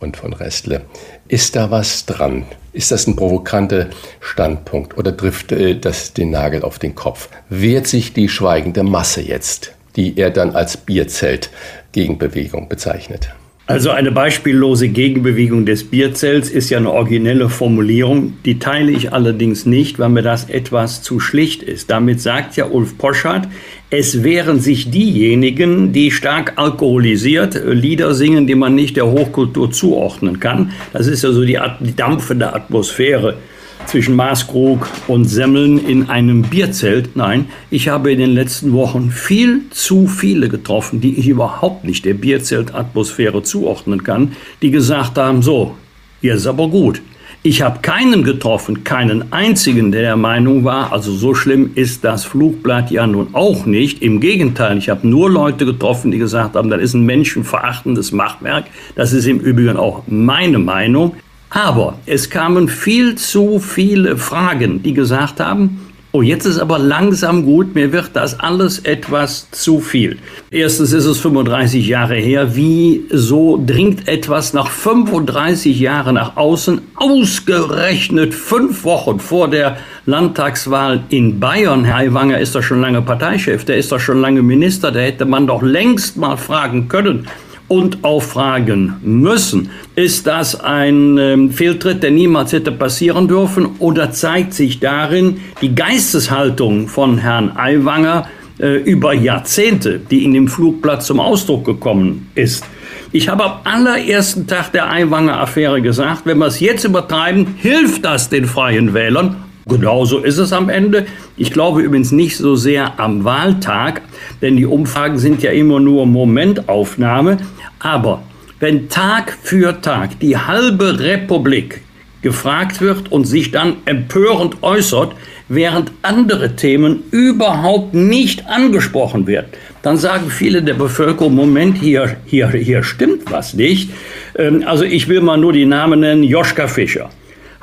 und 0.00 0.16
von 0.16 0.32
Restle. 0.32 0.82
Ist 1.28 1.56
da 1.56 1.70
was 1.70 2.06
dran? 2.06 2.44
Ist 2.72 2.90
das 2.90 3.06
ein 3.06 3.16
provokanter 3.16 3.88
Standpunkt 4.20 4.98
oder 4.98 5.16
trifft 5.16 5.54
das 5.82 6.12
den 6.12 6.30
Nagel 6.30 6.62
auf 6.62 6.78
den 6.78 6.94
Kopf? 6.94 7.28
Wehrt 7.48 7.86
sich 7.86 8.12
die 8.12 8.28
schweigende 8.28 8.82
Masse 8.82 9.20
jetzt, 9.20 9.72
die 9.96 10.18
er 10.18 10.30
dann 10.30 10.56
als 10.56 10.76
Bierzelt-Gegenbewegung 10.76 12.68
bezeichnet? 12.68 13.30
Also 13.66 13.88
eine 13.88 14.12
beispiellose 14.12 14.88
Gegenbewegung 14.88 15.64
des 15.64 15.84
Bierzells 15.84 16.50
ist 16.50 16.68
ja 16.68 16.76
eine 16.76 16.92
originelle 16.92 17.48
Formulierung, 17.48 18.34
die 18.44 18.58
teile 18.58 18.92
ich 18.92 19.14
allerdings 19.14 19.64
nicht, 19.64 19.98
weil 19.98 20.10
mir 20.10 20.20
das 20.20 20.50
etwas 20.50 21.00
zu 21.00 21.18
schlicht 21.18 21.62
ist. 21.62 21.90
Damit 21.90 22.20
sagt 22.20 22.56
ja 22.56 22.66
Ulf 22.66 22.98
Poschardt, 22.98 23.48
es 23.88 24.22
wären 24.22 24.60
sich 24.60 24.90
diejenigen, 24.90 25.94
die 25.94 26.10
stark 26.10 26.52
alkoholisiert 26.56 27.58
Lieder 27.64 28.14
singen, 28.14 28.46
die 28.46 28.54
man 28.54 28.74
nicht 28.74 28.96
der 28.96 29.06
Hochkultur 29.06 29.70
zuordnen 29.70 30.40
kann. 30.40 30.72
Das 30.92 31.06
ist 31.06 31.22
ja 31.22 31.32
so 31.32 31.42
die, 31.42 31.58
die 31.80 31.96
dampfende 31.96 32.52
Atmosphäre 32.52 33.38
zwischen 33.86 34.16
Maßkrug 34.16 34.88
und 35.08 35.24
Semmeln 35.24 35.78
in 35.78 36.08
einem 36.08 36.42
Bierzelt. 36.42 37.16
Nein, 37.16 37.46
ich 37.70 37.88
habe 37.88 38.12
in 38.12 38.18
den 38.18 38.32
letzten 38.32 38.72
Wochen 38.72 39.10
viel 39.10 39.62
zu 39.70 40.06
viele 40.06 40.48
getroffen, 40.48 41.00
die 41.00 41.18
ich 41.18 41.28
überhaupt 41.28 41.84
nicht 41.84 42.04
der 42.04 42.14
Bierzeltatmosphäre 42.14 43.42
zuordnen 43.42 44.04
kann, 44.04 44.32
die 44.62 44.70
gesagt 44.70 45.18
haben, 45.18 45.42
so, 45.42 45.74
hier 46.20 46.34
ist 46.34 46.46
aber 46.46 46.68
gut. 46.68 47.02
Ich 47.46 47.60
habe 47.60 47.80
keinen 47.82 48.24
getroffen, 48.24 48.84
keinen 48.84 49.30
einzigen, 49.30 49.92
der 49.92 50.00
der 50.00 50.16
Meinung 50.16 50.64
war, 50.64 50.92
also 50.92 51.12
so 51.12 51.34
schlimm 51.34 51.72
ist 51.74 52.02
das 52.02 52.24
Flugblatt 52.24 52.90
ja 52.90 53.06
nun 53.06 53.34
auch 53.34 53.66
nicht. 53.66 54.00
Im 54.00 54.20
Gegenteil, 54.20 54.78
ich 54.78 54.88
habe 54.88 55.06
nur 55.06 55.28
Leute 55.28 55.66
getroffen, 55.66 56.10
die 56.10 56.16
gesagt 56.16 56.56
haben, 56.56 56.70
das 56.70 56.80
ist 56.80 56.94
ein 56.94 57.04
menschenverachtendes 57.04 58.12
Machwerk. 58.12 58.64
Das 58.94 59.12
ist 59.12 59.26
im 59.26 59.40
Übrigen 59.40 59.76
auch 59.76 60.04
meine 60.06 60.58
Meinung. 60.58 61.16
Aber 61.54 62.00
es 62.04 62.30
kamen 62.30 62.68
viel 62.68 63.14
zu 63.14 63.60
viele 63.60 64.16
Fragen, 64.16 64.82
die 64.82 64.92
gesagt 64.92 65.38
haben, 65.38 65.80
Oh, 66.16 66.22
jetzt 66.22 66.46
ist 66.46 66.60
aber 66.60 66.78
langsam 66.78 67.44
gut, 67.44 67.74
mir 67.74 67.92
wird 67.92 68.10
das 68.12 68.38
alles 68.38 68.78
etwas 68.78 69.50
zu 69.50 69.80
viel. 69.80 70.18
Erstens 70.52 70.92
ist 70.92 71.06
es 71.06 71.18
35 71.18 71.88
Jahre 71.88 72.14
her. 72.14 72.54
Wieso 72.54 73.60
dringt 73.66 74.06
etwas 74.06 74.52
nach 74.52 74.70
35 74.70 75.76
Jahren 75.80 76.14
nach 76.14 76.36
außen, 76.36 76.82
ausgerechnet 76.94 78.32
fünf 78.32 78.84
Wochen 78.84 79.18
vor 79.18 79.48
der 79.50 79.76
Landtagswahl 80.06 81.02
in 81.08 81.40
Bayern? 81.40 81.84
Herr 81.84 81.96
Aiwanger 81.96 82.38
ist 82.38 82.54
doch 82.54 82.62
schon 82.62 82.80
lange 82.80 83.02
Parteichef, 83.02 83.64
der 83.64 83.78
ist 83.78 83.90
doch 83.90 83.98
schon 83.98 84.20
lange 84.20 84.42
Minister, 84.42 84.92
da 84.92 85.00
hätte 85.00 85.24
man 85.24 85.48
doch 85.48 85.62
längst 85.62 86.16
mal 86.16 86.36
fragen 86.36 86.86
können, 86.86 87.26
und 87.68 88.04
auch 88.04 88.22
fragen 88.22 88.96
müssen. 89.02 89.70
Ist 89.94 90.26
das 90.26 90.60
ein 90.60 91.18
ähm, 91.18 91.50
Fehltritt, 91.50 92.02
der 92.02 92.10
niemals 92.10 92.52
hätte 92.52 92.72
passieren 92.72 93.28
dürfen? 93.28 93.76
Oder 93.78 94.10
zeigt 94.10 94.54
sich 94.54 94.80
darin 94.80 95.38
die 95.60 95.74
Geisteshaltung 95.74 96.88
von 96.88 97.18
Herrn 97.18 97.56
Aiwanger 97.56 98.26
äh, 98.58 98.76
über 98.82 99.14
Jahrzehnte, 99.14 99.98
die 99.98 100.24
in 100.24 100.34
dem 100.34 100.48
Flugplatz 100.48 101.06
zum 101.06 101.20
Ausdruck 101.20 101.64
gekommen 101.64 102.28
ist? 102.34 102.64
Ich 103.12 103.28
habe 103.28 103.44
am 103.44 103.52
allerersten 103.62 104.46
Tag 104.48 104.72
der 104.72 104.90
Aiwanger-Affäre 104.90 105.80
gesagt, 105.80 106.22
wenn 106.24 106.38
wir 106.38 106.46
es 106.46 106.58
jetzt 106.58 106.84
übertreiben, 106.84 107.54
hilft 107.58 108.04
das 108.04 108.28
den 108.28 108.44
freien 108.44 108.92
Wählern 108.92 109.43
Genauso 109.66 110.18
ist 110.18 110.38
es 110.38 110.52
am 110.52 110.68
Ende. 110.68 111.06
Ich 111.36 111.50
glaube 111.50 111.80
übrigens 111.80 112.12
nicht 112.12 112.36
so 112.36 112.54
sehr 112.54 113.00
am 113.00 113.24
Wahltag, 113.24 114.02
denn 114.42 114.56
die 114.56 114.66
Umfragen 114.66 115.18
sind 115.18 115.42
ja 115.42 115.52
immer 115.52 115.80
nur 115.80 116.06
Momentaufnahme. 116.06 117.38
Aber 117.78 118.22
wenn 118.60 118.88
Tag 118.88 119.36
für 119.42 119.80
Tag 119.80 120.20
die 120.20 120.36
halbe 120.36 121.00
Republik 121.00 121.80
gefragt 122.20 122.80
wird 122.80 123.10
und 123.10 123.24
sich 123.24 123.50
dann 123.50 123.76
empörend 123.84 124.62
äußert, 124.62 125.12
während 125.48 125.92
andere 126.02 126.56
Themen 126.56 127.02
überhaupt 127.10 127.94
nicht 127.94 128.46
angesprochen 128.46 129.26
werden, 129.26 129.48
dann 129.82 129.98
sagen 129.98 130.30
viele 130.30 130.62
der 130.62 130.74
Bevölkerung, 130.74 131.34
Moment, 131.34 131.78
hier, 131.78 132.16
hier, 132.24 132.48
hier 132.48 132.82
stimmt 132.82 133.30
was 133.30 133.54
nicht. 133.54 133.90
Ähm, 134.36 134.64
also 134.66 134.84
ich 134.84 135.08
will 135.08 135.20
mal 135.20 135.36
nur 135.36 135.52
die 135.52 135.66
Namen 135.66 136.00
nennen, 136.00 136.22
Joschka 136.22 136.66
Fischer. 136.66 137.10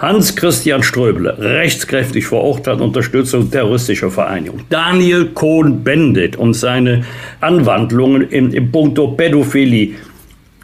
Hans-Christian 0.01 0.81
Ströbele, 0.81 1.37
rechtskräftig 1.37 2.25
verurteilt, 2.25 2.81
Unterstützung 2.81 3.51
terroristischer 3.51 4.09
Vereinigung. 4.09 4.61
Daniel 4.69 5.27
Cohn-Bendit 5.27 6.35
und 6.37 6.55
seine 6.55 7.05
Anwandlungen 7.39 8.27
im, 8.29 8.51
im 8.51 8.71
Punkto 8.71 9.09
Pädophilie. 9.09 9.91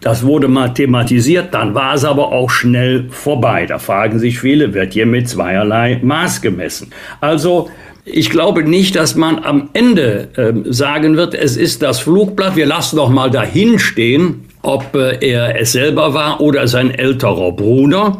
Das 0.01 0.25
wurde 0.25 0.47
mal 0.47 0.69
thematisiert, 0.69 1.53
dann 1.53 1.75
war 1.75 1.93
es 1.93 2.03
aber 2.03 2.31
auch 2.31 2.49
schnell 2.49 3.05
vorbei. 3.11 3.67
Da 3.67 3.77
fragen 3.77 4.17
sich 4.17 4.39
viele, 4.39 4.73
wird 4.73 4.93
hier 4.93 5.05
mit 5.05 5.29
zweierlei 5.29 5.99
Maß 6.01 6.41
gemessen? 6.41 6.91
Also, 7.21 7.69
ich 8.05 8.31
glaube 8.31 8.63
nicht, 8.63 8.95
dass 8.95 9.15
man 9.15 9.43
am 9.43 9.69
Ende 9.73 10.29
äh, 10.35 10.71
sagen 10.71 11.15
wird, 11.15 11.35
es 11.35 11.57
ist 11.57 11.83
das 11.83 11.99
Flugblatt, 11.99 12.55
wir 12.55 12.65
lassen 12.65 12.95
doch 12.95 13.09
mal 13.09 13.29
dahin 13.29 13.77
stehen, 13.77 14.45
ob 14.63 14.95
äh, 14.95 15.17
er 15.19 15.59
es 15.61 15.73
selber 15.73 16.15
war 16.15 16.41
oder 16.41 16.67
sein 16.67 16.89
älterer 16.89 17.51
Bruder 17.51 18.17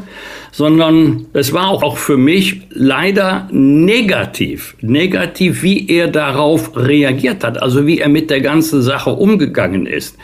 sondern 0.57 1.27
es 1.33 1.53
war 1.53 1.69
auch 1.69 1.97
für 1.97 2.17
mich 2.17 2.61
leider 2.71 3.47
negativ. 3.51 4.75
Negativ, 4.81 5.61
wie 5.61 5.87
er 5.87 6.07
darauf 6.07 6.75
reagiert 6.75 7.43
hat, 7.43 7.61
also 7.61 7.85
wie 7.85 7.99
er 7.99 8.09
mit 8.09 8.31
der 8.31 8.41
ganzen 8.41 8.81
Sache 8.81 9.11
umgegangen 9.11 9.85
ist. 9.85 10.17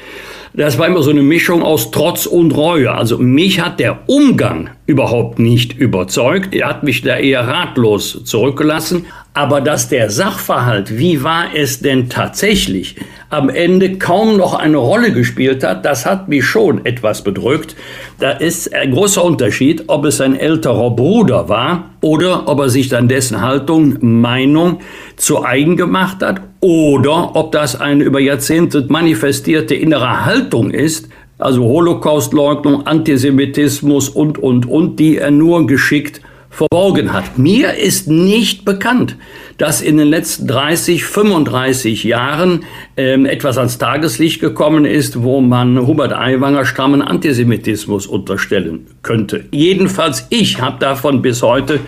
Das 0.56 0.80
war 0.80 0.88
immer 0.88 1.04
so 1.04 1.12
eine 1.12 1.22
Mischung 1.22 1.62
aus 1.62 1.92
Trotz 1.92 2.26
und 2.26 2.58
Reue. 2.58 2.92
Also 2.92 3.20
mich 3.20 3.62
hat 3.62 3.80
der 3.80 4.10
Umgang 4.10 4.72
überhaupt 4.88 5.38
nicht 5.38 5.78
überzeugt. 5.78 6.56
Er 6.56 6.68
hat 6.68 6.82
mich 6.82 7.04
da 7.04 7.18
eher 7.18 7.48
ratlos 7.48 8.24
zurückgelassen. 8.24 9.06
Aber 9.36 9.62
dass 9.62 9.90
der 9.90 10.10
Sachverhalt, 10.10 10.98
wie 10.98 11.24
war 11.24 11.56
es 11.56 11.80
denn 11.80 12.10
tatsächlich, 12.10 12.96
am 13.34 13.50
Ende 13.50 13.98
kaum 13.98 14.38
noch 14.38 14.54
eine 14.54 14.78
Rolle 14.78 15.12
gespielt 15.12 15.64
hat, 15.64 15.84
das 15.86 16.06
hat 16.06 16.30
mich 16.30 16.46
schon 16.46 16.86
etwas 16.86 17.24
bedrückt. 17.24 17.76
Da 18.20 18.32
ist 18.32 18.74
ein 18.74 18.92
großer 18.92 19.24
Unterschied, 19.24 19.86
ob 19.88 20.06
es 20.06 20.22
ein 20.22 20.36
älterer 20.38 20.92
Bruder 20.92 21.50
war 21.50 21.90
oder 22.02 22.48
ob 22.48 22.60
er 22.60 22.70
sich 22.70 22.90
dann 22.90 23.08
dessen 23.08 23.42
Haltung, 23.42 23.98
Meinung 24.02 24.80
zu 25.16 25.44
eigen 25.44 25.78
gemacht 25.78 26.22
hat 26.22 26.42
oder 26.60 27.36
ob 27.36 27.52
das 27.52 27.80
eine 27.80 28.04
über 28.04 28.20
Jahrzehnte 28.20 28.86
manifestierte 28.88 29.76
innere 29.76 30.26
Haltung 30.26 30.72
ist, 30.72 31.10
also 31.40 31.64
Holocaustleugnung, 31.64 32.88
Antisemitismus 32.88 34.10
und, 34.10 34.38
und, 34.38 34.68
und, 34.68 35.00
die 35.00 35.18
er 35.18 35.32
nur 35.32 35.68
geschickt 35.68 36.22
verborgen 36.54 37.14
hat. 37.14 37.38
Mir 37.38 37.74
ist 37.74 38.08
nicht 38.08 38.64
bekannt, 38.64 39.18
dass 39.58 39.82
in 39.82 39.98
den 39.98 40.08
letzten 40.08 40.48
30, 40.48 41.04
35 41.04 42.04
Jahren 42.04 42.64
ähm, 42.96 43.26
etwas 43.26 43.58
ans 43.58 43.80
Tageslicht 43.80 44.40
gekommen 44.40 44.86
ist, 44.86 45.24
wo 45.24 45.42
man 45.42 45.88
Hubert 45.88 46.14
Aiwanger 46.14 46.66
strammen 46.66 47.02
Antisemitismus 47.02 48.06
unterstellen 48.06 48.86
könnte. 49.02 49.46
Jedenfalls 49.52 50.28
ich 50.30 50.62
habe 50.62 50.80
davon 50.80 51.24
bis 51.24 51.42
heute 51.42 51.80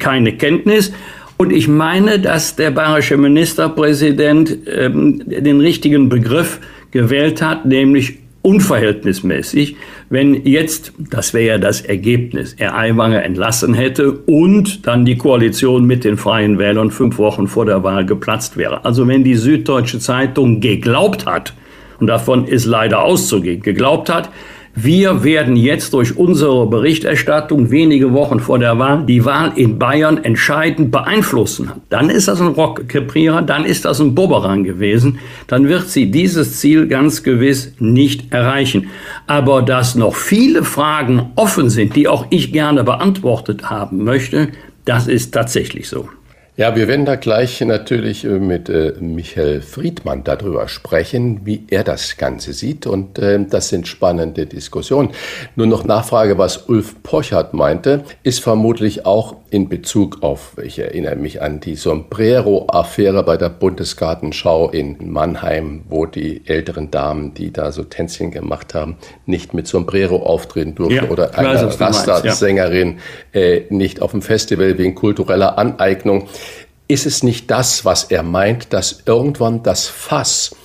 keine 0.00 0.36
Kenntnis. 0.36 0.92
Und 1.36 1.52
ich 1.52 1.68
meine, 1.68 2.18
dass 2.18 2.56
der 2.56 2.72
bayerische 2.72 3.16
Ministerpräsident 3.16 4.58
ähm, 4.66 5.22
den 5.26 5.60
richtigen 5.60 6.08
Begriff 6.08 6.58
gewählt 6.90 7.40
hat, 7.40 7.64
nämlich 7.64 8.18
unverhältnismäßig, 8.48 9.76
wenn 10.08 10.46
jetzt, 10.46 10.92
das 10.98 11.34
wäre 11.34 11.46
ja 11.46 11.58
das 11.58 11.82
Ergebnis, 11.82 12.54
er 12.58 12.74
Aiwanger 12.76 13.22
entlassen 13.22 13.74
hätte 13.74 14.12
und 14.12 14.86
dann 14.86 15.04
die 15.04 15.18
Koalition 15.18 15.84
mit 15.84 16.04
den 16.04 16.16
Freien 16.16 16.58
Wählern 16.58 16.90
fünf 16.90 17.18
Wochen 17.18 17.46
vor 17.46 17.66
der 17.66 17.82
Wahl 17.82 18.06
geplatzt 18.06 18.56
wäre. 18.56 18.84
Also 18.86 19.06
wenn 19.06 19.22
die 19.22 19.36
Süddeutsche 19.36 19.98
Zeitung 19.98 20.60
geglaubt 20.60 21.26
hat, 21.26 21.52
und 22.00 22.06
davon 22.06 22.46
ist 22.46 22.64
leider 22.64 23.02
auszugehen, 23.02 23.60
geglaubt 23.60 24.08
hat, 24.08 24.30
wir 24.84 25.24
werden 25.24 25.56
jetzt 25.56 25.92
durch 25.92 26.16
unsere 26.16 26.66
Berichterstattung 26.66 27.72
wenige 27.72 28.12
Wochen 28.12 28.38
vor 28.38 28.60
der 28.60 28.78
Wahl 28.78 29.04
die 29.06 29.24
Wahl 29.24 29.52
in 29.56 29.78
Bayern 29.78 30.22
entscheidend 30.22 30.92
beeinflussen. 30.92 31.72
Dann 31.88 32.10
ist 32.10 32.28
das 32.28 32.40
ein 32.40 32.48
Rockkrepierer, 32.48 33.42
dann 33.42 33.64
ist 33.64 33.84
das 33.84 34.00
ein 34.00 34.14
Boberang 34.14 34.62
gewesen. 34.62 35.18
Dann 35.48 35.68
wird 35.68 35.88
sie 35.88 36.12
dieses 36.12 36.60
Ziel 36.60 36.86
ganz 36.86 37.24
gewiss 37.24 37.72
nicht 37.80 38.32
erreichen. 38.32 38.88
Aber 39.26 39.62
dass 39.62 39.96
noch 39.96 40.14
viele 40.14 40.62
Fragen 40.62 41.30
offen 41.34 41.70
sind, 41.70 41.96
die 41.96 42.06
auch 42.06 42.26
ich 42.30 42.52
gerne 42.52 42.84
beantwortet 42.84 43.70
haben 43.70 44.04
möchte, 44.04 44.48
das 44.84 45.08
ist 45.08 45.32
tatsächlich 45.32 45.88
so. 45.88 46.08
Ja, 46.58 46.74
wir 46.74 46.88
werden 46.88 47.06
da 47.06 47.14
gleich 47.14 47.60
natürlich 47.60 48.24
äh, 48.24 48.30
mit 48.30 48.68
äh, 48.68 48.94
Michael 48.98 49.62
Friedmann 49.62 50.24
darüber 50.24 50.66
sprechen, 50.66 51.42
wie 51.44 51.64
er 51.70 51.84
das 51.84 52.16
Ganze 52.16 52.52
sieht. 52.52 52.84
Und 52.84 53.20
äh, 53.20 53.38
das 53.48 53.68
sind 53.68 53.86
spannende 53.86 54.44
Diskussionen. 54.44 55.10
Nur 55.54 55.68
noch 55.68 55.84
Nachfrage, 55.84 56.36
was 56.36 56.68
Ulf 56.68 57.00
Pochert 57.04 57.54
meinte, 57.54 58.02
ist 58.24 58.40
vermutlich 58.40 59.06
auch 59.06 59.36
in 59.50 59.68
Bezug 59.68 60.22
auf, 60.22 60.52
ich 60.62 60.78
erinnere 60.78 61.16
mich 61.16 61.40
an 61.40 61.60
die 61.60 61.74
Sombrero-Affäre 61.74 63.22
bei 63.22 63.36
der 63.36 63.48
Bundesgartenschau 63.48 64.70
in 64.70 64.96
Mannheim, 65.10 65.82
wo 65.88 66.06
die 66.06 66.42
älteren 66.46 66.90
Damen, 66.90 67.34
die 67.34 67.52
da 67.52 67.72
so 67.72 67.84
Tänzchen 67.84 68.30
gemacht 68.30 68.74
haben, 68.74 68.96
nicht 69.26 69.54
mit 69.54 69.66
Sombrero 69.66 70.22
auftreten 70.24 70.74
durften 70.74 71.04
ja, 71.04 71.10
oder 71.10 71.38
eine 71.38 71.80
Rasta-Sängerin 71.80 72.98
ja. 73.32 73.40
äh, 73.40 73.66
nicht 73.70 74.02
auf 74.02 74.10
dem 74.10 74.22
Festival 74.22 74.76
wegen 74.78 74.94
kultureller 74.94 75.58
Aneignung. 75.58 76.28
Ist 76.86 77.06
es 77.06 77.22
nicht 77.22 77.50
das, 77.50 77.84
was 77.84 78.04
er 78.04 78.22
meint, 78.22 78.72
dass 78.72 79.02
irgendwann 79.06 79.62
das 79.62 79.86
Fass 79.86 80.56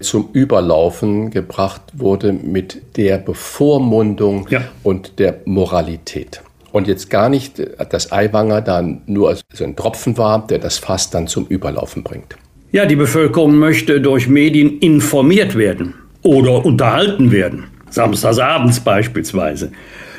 zum 0.00 0.30
Überlaufen 0.32 1.30
gebracht 1.30 1.82
wurde 1.92 2.32
mit 2.32 2.96
der 2.96 3.18
Bevormundung 3.18 4.46
ja. 4.48 4.62
und 4.82 5.18
der 5.18 5.40
Moralität? 5.44 6.42
Und 6.72 6.86
jetzt 6.86 7.10
gar 7.10 7.28
nicht, 7.28 7.60
dass 7.90 8.12
Aiwanger 8.12 8.60
dann 8.60 9.02
nur 9.06 9.36
so 9.52 9.64
ein 9.64 9.74
Tropfen 9.76 10.16
war, 10.18 10.46
der 10.46 10.58
das 10.58 10.78
Fass 10.78 11.10
dann 11.10 11.26
zum 11.26 11.46
Überlaufen 11.46 12.02
bringt. 12.02 12.36
Ja, 12.72 12.86
die 12.86 12.96
Bevölkerung 12.96 13.56
möchte 13.56 14.00
durch 14.00 14.28
Medien 14.28 14.78
informiert 14.78 15.56
werden 15.56 15.94
oder 16.22 16.64
unterhalten 16.64 17.32
werden. 17.32 17.64
Samstagsabends 17.90 18.78
beispielsweise. 18.80 19.72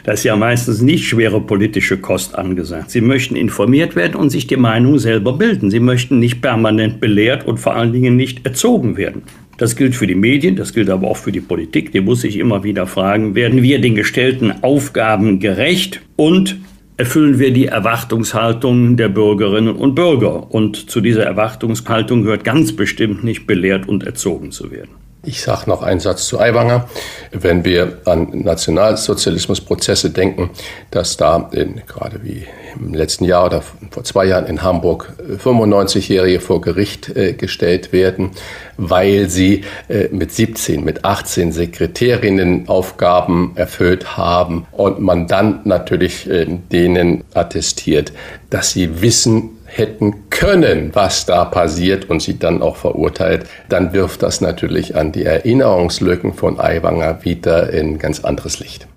Da 0.04 0.14
ist 0.14 0.24
ja 0.24 0.36
meistens 0.36 0.82
nicht 0.82 1.08
schwere 1.08 1.40
politische 1.40 1.98
Kost 1.98 2.36
angesagt. 2.36 2.92
Sie 2.92 3.02
möchten 3.02 3.36
informiert 3.36 3.96
werden 3.96 4.16
und 4.16 4.32
sich 4.32 4.48
die 4.48 4.58
Meinung 4.58 4.98
selber 4.98 5.34
bilden. 5.34 5.70
Sie 5.70 5.80
möchten 5.80 6.20
nicht 6.20 6.42
permanent 6.42 7.00
belehrt 7.00 7.46
und 7.46 7.60
vor 7.60 7.76
allen 7.76 7.94
Dingen 7.94 8.16
nicht 8.16 8.46
erzogen 8.46 8.98
werden. 8.98 9.24
Das 9.62 9.76
gilt 9.76 9.94
für 9.94 10.08
die 10.08 10.16
Medien, 10.16 10.56
das 10.56 10.74
gilt 10.74 10.90
aber 10.90 11.08
auch 11.08 11.18
für 11.18 11.32
die 11.32 11.40
Politik. 11.40 11.92
Die 11.92 12.02
muss 12.02 12.22
sich 12.22 12.40
immer 12.40 12.64
wieder 12.64 12.88
fragen, 12.88 13.36
werden 13.36 13.62
wir 13.62 13.80
den 13.80 13.94
gestellten 13.94 14.52
Aufgaben 14.64 15.40
gerecht 15.40 16.02
und 16.16 16.58
erfüllen 16.98 17.38
wir 17.38 17.54
die 17.54 17.68
Erwartungshaltung 17.68 18.98
der 18.98 19.10
Bürgerinnen 19.10 19.76
und 19.76 19.94
Bürger. 19.94 20.52
Und 20.52 20.90
zu 20.90 21.00
dieser 21.00 21.26
Erwartungshaltung 21.26 22.24
gehört 22.24 22.44
ganz 22.44 22.76
bestimmt 22.76 23.24
nicht 23.24 23.46
belehrt 23.46 23.88
und 23.88 24.04
erzogen 24.04 24.50
zu 24.50 24.72
werden. 24.72 25.01
Ich 25.24 25.42
sage 25.42 25.70
noch 25.70 25.84
einen 25.84 26.00
Satz 26.00 26.26
zu 26.26 26.40
Aiwanger. 26.40 26.90
Wenn 27.32 27.64
wir 27.64 28.00
an 28.06 28.30
Nationalsozialismusprozesse 28.44 30.10
denken, 30.10 30.50
dass 30.90 31.16
da 31.16 31.48
in, 31.52 31.84
gerade 31.86 32.24
wie 32.24 32.48
im 32.76 32.96
letzten 32.96 33.26
Jahr 33.26 33.46
oder 33.46 33.62
vor 33.92 34.04
zwei 34.04 34.26
Jahren 34.26 34.48
in 34.48 34.64
Hamburg 34.64 35.14
95-Jährige 35.44 36.40
vor 36.40 36.62
Gericht 36.62 37.16
äh, 37.16 37.34
gestellt 37.34 37.94
werden, 37.94 38.32
weil 38.78 39.30
sie 39.30 39.64
äh, 39.90 40.08
mit 40.12 40.32
17, 40.32 40.84
mit 40.84 41.06
18 41.06 41.52
Sekretärinnen 41.52 42.68
Aufgaben 42.68 43.52
erfüllt 43.54 44.18
haben 44.18 44.66
und 44.72 45.02
man 45.02 45.28
dann 45.28 45.62
natürlich 45.66 46.28
äh, 46.28 46.48
denen 46.72 47.26
attestiert, 47.36 48.12
dass 48.50 48.72
sie 48.72 49.04
wissen, 49.04 49.61
hätten 49.74 50.30
können, 50.30 50.92
was 50.94 51.26
da 51.26 51.46
passiert 51.46 52.10
und 52.10 52.22
sie 52.22 52.38
dann 52.38 52.62
auch 52.62 52.76
verurteilt, 52.76 53.46
dann 53.70 53.94
wirft 53.94 54.22
das 54.24 54.42
natürlich 54.42 54.96
an 54.96 55.12
die 55.12 55.24
Erinnerungslücken 55.24 56.34
von 56.34 56.60
Aiwanger 56.60 57.24
wieder 57.24 57.72
in 57.72 57.98
ganz 57.98 58.24
anderes 58.24 58.60
Licht. 58.60 58.88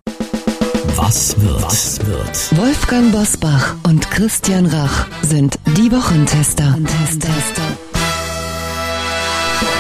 Was 0.96 1.40
wird? 1.40 1.62
Was 1.62 2.00
wird? 2.06 2.58
Wolfgang 2.58 3.12
Bosbach 3.12 3.76
und 3.86 4.10
Christian 4.10 4.66
Rach 4.66 5.06
sind 5.22 5.56
die 5.76 5.90
Wochentester. 5.90 6.76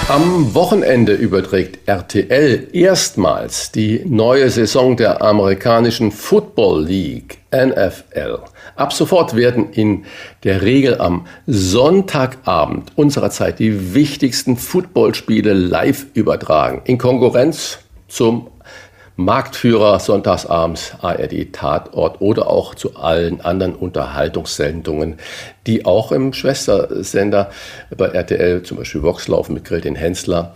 Am 0.08 0.54
Wochenende 0.54 1.14
überträgt 1.14 1.88
RTL 1.88 2.68
erstmals 2.72 3.72
die 3.72 4.02
neue 4.04 4.50
Saison 4.50 4.96
der 4.96 5.22
amerikanischen 5.22 6.12
Football 6.12 6.84
League 6.84 7.38
NFL. 7.50 8.40
Ab 8.76 8.92
sofort 8.92 9.36
werden 9.36 9.70
in 9.72 10.04
der 10.42 10.62
Regel 10.62 11.00
am 11.00 11.26
Sonntagabend 11.46 12.92
unserer 12.96 13.30
Zeit 13.30 13.58
die 13.60 13.94
wichtigsten 13.94 14.56
Footballspiele 14.56 15.52
live 15.52 16.06
übertragen. 16.14 16.82
In 16.84 16.98
Konkurrenz 16.98 17.78
zum 18.08 18.48
Marktführer 19.16 20.00
sonntagsabends 20.00 20.94
ARD 21.00 21.52
Tatort 21.52 22.20
oder 22.20 22.50
auch 22.50 22.74
zu 22.74 22.96
allen 22.96 23.40
anderen 23.40 23.76
Unterhaltungssendungen, 23.76 25.18
die 25.68 25.84
auch 25.84 26.10
im 26.10 26.32
Schwestersender 26.32 27.50
bei 27.96 28.06
RTL, 28.06 28.64
zum 28.64 28.78
Beispiel 28.78 29.04
Vox 29.04 29.28
laufen 29.28 29.54
mit 29.54 29.64
Grill 29.64 29.80
den 29.80 29.94
Hensler 29.94 30.54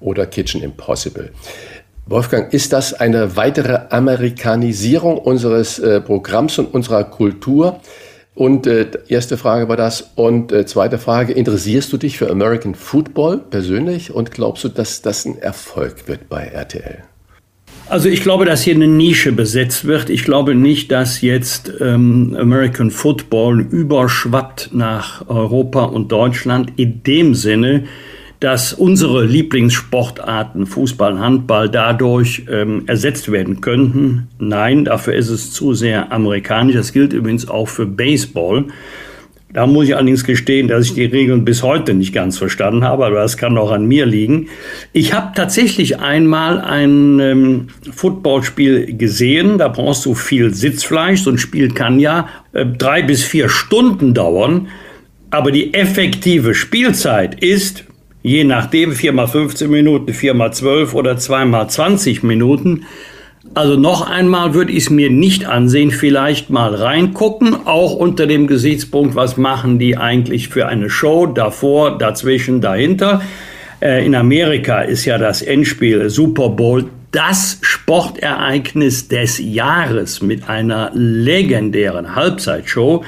oder 0.00 0.24
Kitchen 0.24 0.62
Impossible. 0.62 1.32
Wolfgang, 2.10 2.54
ist 2.54 2.72
das 2.72 2.94
eine 2.94 3.36
weitere 3.36 3.80
Amerikanisierung 3.90 5.18
unseres 5.18 5.78
äh, 5.78 6.00
Programms 6.00 6.58
und 6.58 6.72
unserer 6.72 7.04
Kultur? 7.04 7.80
Und 8.34 8.66
äh, 8.66 8.86
erste 9.08 9.36
Frage 9.36 9.68
war 9.68 9.76
das. 9.76 10.12
Und 10.14 10.50
äh, 10.50 10.64
zweite 10.64 10.96
Frage, 10.96 11.34
interessierst 11.34 11.92
du 11.92 11.98
dich 11.98 12.16
für 12.16 12.30
American 12.30 12.74
Football 12.74 13.36
persönlich 13.50 14.10
und 14.10 14.30
glaubst 14.30 14.64
du, 14.64 14.68
dass 14.70 15.02
das 15.02 15.26
ein 15.26 15.36
Erfolg 15.36 16.08
wird 16.08 16.30
bei 16.30 16.44
RTL? 16.44 17.02
Also 17.90 18.08
ich 18.08 18.22
glaube, 18.22 18.46
dass 18.46 18.62
hier 18.62 18.74
eine 18.74 18.88
Nische 18.88 19.32
besetzt 19.32 19.84
wird. 19.84 20.08
Ich 20.08 20.24
glaube 20.24 20.54
nicht, 20.54 20.90
dass 20.90 21.20
jetzt 21.20 21.70
ähm, 21.78 22.34
American 22.40 22.90
Football 22.90 23.60
überschwappt 23.60 24.70
nach 24.72 25.28
Europa 25.28 25.84
und 25.84 26.10
Deutschland 26.10 26.72
in 26.76 27.02
dem 27.02 27.34
Sinne, 27.34 27.84
dass 28.40 28.72
unsere 28.72 29.24
Lieblingssportarten 29.24 30.66
Fußball, 30.66 31.18
Handball 31.18 31.68
dadurch 31.68 32.44
ähm, 32.50 32.84
ersetzt 32.86 33.32
werden 33.32 33.60
könnten. 33.60 34.28
Nein, 34.38 34.84
dafür 34.84 35.14
ist 35.14 35.28
es 35.28 35.52
zu 35.52 35.74
sehr 35.74 36.12
amerikanisch. 36.12 36.76
Das 36.76 36.92
gilt 36.92 37.12
übrigens 37.12 37.48
auch 37.48 37.66
für 37.66 37.86
Baseball. 37.86 38.66
Da 39.52 39.66
muss 39.66 39.88
ich 39.88 39.96
allerdings 39.96 40.24
gestehen, 40.24 40.68
dass 40.68 40.84
ich 40.84 40.94
die 40.94 41.06
Regeln 41.06 41.44
bis 41.44 41.62
heute 41.62 41.94
nicht 41.94 42.12
ganz 42.12 42.36
verstanden 42.36 42.84
habe, 42.84 43.06
aber 43.06 43.16
das 43.16 43.38
kann 43.38 43.56
auch 43.56 43.72
an 43.72 43.86
mir 43.86 44.04
liegen. 44.04 44.48
Ich 44.92 45.14
habe 45.14 45.32
tatsächlich 45.34 45.98
einmal 46.00 46.60
ein 46.60 47.18
ähm, 47.18 47.68
Footballspiel 47.90 48.96
gesehen, 48.98 49.56
da 49.56 49.68
brauchst 49.68 50.04
du 50.04 50.14
viel 50.14 50.52
Sitzfleisch. 50.52 51.22
So 51.22 51.30
ein 51.30 51.38
Spiel 51.38 51.72
kann 51.72 51.98
ja 51.98 52.28
äh, 52.52 52.66
drei 52.66 53.02
bis 53.02 53.24
vier 53.24 53.48
Stunden 53.48 54.12
dauern, 54.12 54.68
aber 55.30 55.50
die 55.50 55.72
effektive 55.72 56.54
Spielzeit 56.54 57.42
ist 57.42 57.87
je 58.22 58.44
nachdem 58.44 58.92
4 58.92 59.12
mal 59.12 59.26
15 59.26 59.70
Minuten, 59.70 60.12
4 60.12 60.34
mal 60.34 60.52
12 60.52 60.94
oder 60.94 61.16
2 61.16 61.44
mal 61.44 61.68
20 61.68 62.22
Minuten. 62.22 62.84
Also 63.54 63.76
noch 63.76 64.08
einmal 64.08 64.54
würde 64.54 64.72
ich 64.72 64.84
es 64.84 64.90
mir 64.90 65.10
nicht 65.10 65.46
ansehen, 65.46 65.90
vielleicht 65.90 66.50
mal 66.50 66.74
reingucken, 66.74 67.66
auch 67.66 67.94
unter 67.94 68.26
dem 68.26 68.46
Gesichtspunkt, 68.46 69.14
was 69.14 69.36
machen 69.36 69.78
die 69.78 69.96
eigentlich 69.96 70.48
für 70.48 70.66
eine 70.66 70.90
Show 70.90 71.26
davor, 71.26 71.96
dazwischen, 71.98 72.60
dahinter. 72.60 73.22
Äh, 73.80 74.04
in 74.04 74.14
Amerika 74.14 74.82
ist 74.82 75.04
ja 75.04 75.18
das 75.18 75.40
Endspiel 75.40 76.10
Super 76.10 76.50
Bowl 76.50 76.90
das 77.10 77.58
Sportereignis 77.62 79.08
des 79.08 79.38
Jahres 79.38 80.20
mit 80.20 80.48
einer 80.48 80.90
legendären 80.92 82.14
Halbzeitshow. 82.14 83.02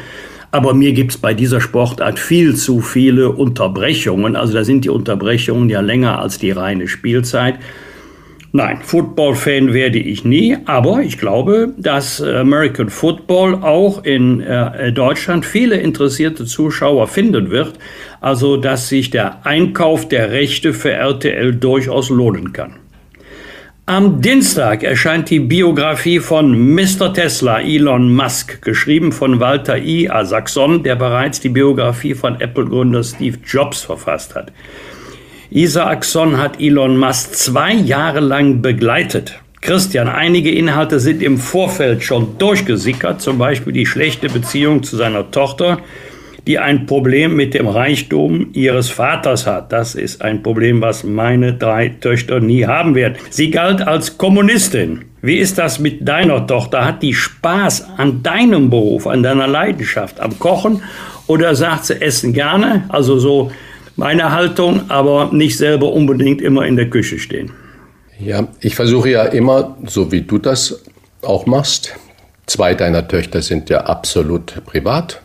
Aber 0.52 0.74
mir 0.74 0.92
gibt 0.92 1.12
es 1.12 1.18
bei 1.18 1.32
dieser 1.34 1.60
Sportart 1.60 2.18
viel 2.18 2.56
zu 2.56 2.80
viele 2.80 3.30
Unterbrechungen. 3.30 4.34
Also 4.34 4.54
da 4.54 4.64
sind 4.64 4.84
die 4.84 4.90
Unterbrechungen 4.90 5.68
ja 5.68 5.80
länger 5.80 6.18
als 6.18 6.38
die 6.38 6.50
reine 6.50 6.88
Spielzeit. 6.88 7.58
Nein, 8.52 8.78
Football-Fan 8.82 9.72
werde 9.72 10.00
ich 10.00 10.24
nie, 10.24 10.56
aber 10.64 11.02
ich 11.02 11.18
glaube, 11.18 11.72
dass 11.78 12.20
American 12.20 12.88
Football 12.88 13.54
auch 13.62 14.02
in 14.02 14.40
äh, 14.40 14.92
Deutschland 14.92 15.46
viele 15.46 15.76
interessierte 15.76 16.44
Zuschauer 16.44 17.06
finden 17.06 17.50
wird. 17.50 17.74
Also, 18.20 18.56
dass 18.56 18.88
sich 18.88 19.10
der 19.10 19.46
Einkauf 19.46 20.08
der 20.08 20.32
Rechte 20.32 20.72
für 20.72 20.90
RTL 20.90 21.54
durchaus 21.54 22.10
lohnen 22.10 22.52
kann. 22.52 22.80
Am 23.87 24.21
Dienstag 24.21 24.85
erscheint 24.85 25.31
die 25.31 25.40
Biografie 25.40 26.21
von 26.21 26.75
Mr. 26.75 27.12
Tesla, 27.12 27.61
Elon 27.61 28.14
Musk, 28.14 28.62
geschrieben 28.62 29.11
von 29.11 29.40
Walter 29.40 29.79
I. 29.79 30.09
Asaxon, 30.09 30.83
der 30.85 30.95
bereits 30.95 31.40
die 31.40 31.49
Biografie 31.49 32.14
von 32.14 32.40
Apple-Gründer 32.40 33.03
Steve 33.03 33.38
Jobs 33.45 33.83
verfasst 33.83 34.35
hat. 34.37 34.53
Isaacson 35.51 36.38
hat 36.38 36.61
Elon 36.61 36.97
Musk 36.97 37.35
zwei 37.35 37.73
Jahre 37.73 38.21
lang 38.21 38.62
begleitet. 38.62 39.40
Christian, 39.61 40.09
einige 40.09 40.51
Inhalte 40.53 41.01
sind 41.01 41.23
im 41.23 41.38
Vorfeld 41.38 42.05
schon 42.05 42.38
durchgesickert, 42.38 43.21
zum 43.21 43.38
Beispiel 43.38 43.73
die 43.73 43.87
schlechte 43.87 44.29
Beziehung 44.29 44.83
zu 44.83 44.97
seiner 44.97 45.31
Tochter, 45.31 45.79
die 46.46 46.59
ein 46.59 46.87
Problem 46.87 47.37
mit 47.37 47.55
dem 47.55 47.66
Reichtum 47.66 48.48
ihres 48.53 48.90
Vaters 48.90 49.46
hat. 49.46 49.72
Das 49.72 49.94
ist 49.94 50.22
ein 50.22 50.42
Problem, 50.42 50.81
was 50.81 51.05
meine 51.05 51.55
drei 51.55 51.88
Töchter 51.88 52.40
nie 52.40 52.66
haben 52.66 52.94
werden. 52.94 53.16
Sie 53.31 53.50
galt 53.50 53.83
als 53.83 54.18
Kommunistin. 54.18 55.05
Wie 55.22 55.37
ist 55.37 55.59
das 55.59 55.79
mit 55.79 56.09
deiner 56.09 56.46
Tochter? 56.46 56.85
Hat 56.85 57.03
die 57.03 57.14
Spaß 57.14 57.98
an 57.98 58.22
deinem 58.22 58.70
Beruf, 58.70 59.07
an 59.07 59.22
deiner 59.22 59.46
Leidenschaft, 59.46 60.18
am 60.20 60.38
Kochen? 60.38 60.83
Oder 61.26 61.55
sagt 61.55 61.87
sie 61.87 62.00
Essen 62.00 62.33
gerne? 62.33 62.85
Also 62.88 63.18
so 63.18 63.50
meine 63.96 64.33
Haltung, 64.33 64.83
aber 64.88 65.31
nicht 65.33 65.59
selber 65.59 65.92
unbedingt 65.92 66.40
immer 66.40 66.66
in 66.66 66.76
der 66.76 66.88
Küche 66.88 67.18
stehen. 67.18 67.53
Ja, 68.18 68.48
ich 68.61 68.74
versuche 68.74 69.11
ja 69.11 69.24
immer, 69.24 69.76
so 69.87 70.11
wie 70.11 70.22
du 70.22 70.38
das 70.38 70.83
auch 71.22 71.46
machst. 71.46 71.96
Zwei 72.46 72.74
deiner 72.74 73.07
Töchter 73.07 73.42
sind 73.42 73.70
ja 73.70 73.83
absolut 73.83 74.64
privat. 74.64 75.20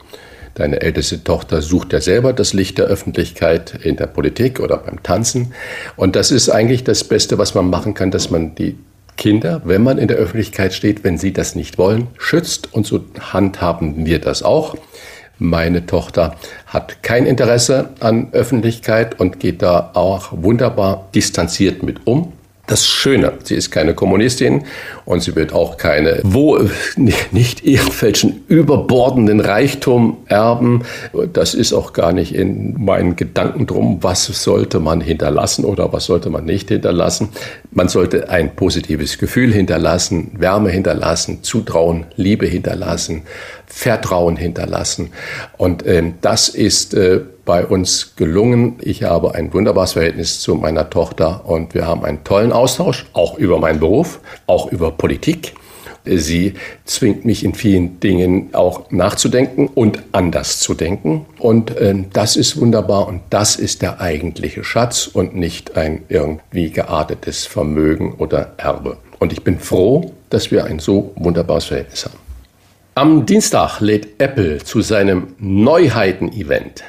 Deine 0.56 0.82
älteste 0.82 1.22
Tochter 1.22 1.62
sucht 1.62 1.92
ja 1.92 2.00
selber 2.00 2.32
das 2.32 2.54
Licht 2.54 2.78
der 2.78 2.86
Öffentlichkeit 2.86 3.78
in 3.84 3.98
der 3.98 4.08
Politik 4.08 4.62
oder 4.62 4.78
beim 4.78 5.04
Tanzen. 5.04 5.54
Und 5.98 6.16
das 6.16 6.32
ist 6.32 6.50
eigentlich 6.50 6.86
das 6.86 7.04
Beste, 7.04 7.38
was 7.38 7.56
man 7.56 7.70
machen 7.70 7.94
kann, 7.94 8.10
dass 8.10 8.32
man 8.32 8.56
die 8.56 8.78
Kinder, 9.18 9.62
wenn 9.66 9.84
man 9.84 9.98
in 9.98 10.08
der 10.08 10.16
Öffentlichkeit 10.18 10.74
steht, 10.74 11.04
wenn 11.04 11.18
sie 11.18 11.34
das 11.34 11.56
nicht 11.56 11.78
wollen, 11.78 12.08
schützt. 12.18 12.74
Und 12.74 12.88
so 12.88 13.04
handhaben 13.20 14.06
wir 14.06 14.20
das 14.20 14.44
auch. 14.44 14.76
Meine 15.38 15.86
Tochter 15.86 16.38
hat 16.68 17.04
kein 17.04 17.26
Interesse 17.26 17.90
an 18.00 18.30
Öffentlichkeit 18.32 19.20
und 19.20 19.42
geht 19.42 19.62
da 19.62 19.92
auch 19.94 20.30
wunderbar 20.32 21.10
distanziert 21.14 21.84
mit 21.84 22.08
um 22.08 22.32
das 22.68 22.88
Schöne. 22.88 23.34
Sie 23.44 23.56
ist 23.56 23.72
keine 23.72 23.94
Kommunistin 23.94 24.64
und 25.06 25.22
sie 25.22 25.36
wird 25.36 25.54
auch 25.54 25.78
keine, 25.78 26.20
wo 26.24 26.60
nicht 26.96 27.66
irgendwelchen 27.66 28.44
überbordenden 28.48 29.40
Reichtum 29.40 30.18
erben. 30.28 30.84
Das 31.34 31.54
ist 31.54 31.74
auch 31.74 31.94
gar 31.94 32.12
nicht 32.12 32.34
in 32.34 32.84
meinen 32.84 33.16
Gedanken 33.16 33.68
drum, 33.68 34.00
was 34.02 34.26
sollte 34.26 34.80
man 34.80 35.02
hinterlassen 35.02 35.66
oder 35.66 35.94
was 35.94 36.06
sollte 36.06 36.30
man 36.30 36.46
nicht 36.46 36.70
hinterlassen. 36.70 37.30
Man 37.78 37.90
sollte 37.90 38.30
ein 38.30 38.56
positives 38.56 39.18
Gefühl 39.18 39.52
hinterlassen, 39.52 40.32
Wärme 40.38 40.70
hinterlassen, 40.70 41.44
Zutrauen, 41.44 42.06
Liebe 42.16 42.46
hinterlassen, 42.46 43.24
Vertrauen 43.68 44.38
hinterlassen. 44.38 45.12
Und 45.58 45.86
ähm, 45.86 46.14
das 46.22 46.48
ist 46.48 46.94
äh, 46.94 47.20
bei 47.44 47.66
uns 47.66 48.16
gelungen. 48.16 48.78
Ich 48.80 49.04
habe 49.04 49.36
ein 49.36 49.54
wunderbares 49.54 49.92
Verhältnis 49.92 50.40
zu 50.40 50.56
meiner 50.56 50.90
Tochter 50.90 51.42
und 51.50 51.74
wir 51.74 51.86
haben 51.86 52.06
einen 52.06 52.24
tollen 52.24 52.54
Austausch, 52.54 53.08
auch 53.12 53.38
über 53.38 53.60
meinen 53.60 53.82
Beruf, 53.82 54.22
auch 54.48 54.72
über 54.72 54.92
Politik. 54.92 55.54
Sie 56.06 56.54
zwingt 56.86 57.26
mich 57.26 57.44
in 57.44 57.54
vielen 57.54 58.00
Dingen 58.00 58.50
auch 58.54 58.92
nachzudenken 58.92 59.68
und 59.68 60.04
anders 60.12 60.60
zu 60.60 60.74
denken. 60.74 61.26
Und 61.40 61.76
äh, 61.78 61.96
das 62.14 62.36
ist 62.36 62.60
wunderbar 62.60 63.08
und 63.08 63.22
das 63.30 63.56
ist 63.56 63.82
der 63.82 64.00
eigentliche 64.02 64.64
Schatz 64.64 65.08
und 65.08 65.36
nicht 65.36 65.78
ein 65.78 66.04
irgendwie 66.10 66.70
geartetes 66.70 67.46
Vermögen 67.46 68.16
oder 68.18 68.54
Erbe. 68.58 68.98
Und 69.20 69.34
ich 69.34 69.44
bin 69.44 69.60
froh, 69.60 70.12
dass 70.30 70.52
wir 70.52 70.66
ein 70.66 70.80
so 70.80 71.12
wunderbares 71.16 71.66
Verhältnis 71.66 72.06
haben. 72.06 72.20
Am 72.96 73.26
Dienstag 73.26 73.82
lädt 73.82 74.22
Apple 74.22 74.60
zu 74.60 74.82
seinem 74.82 75.36
Neuheiten-Event. 75.40 76.84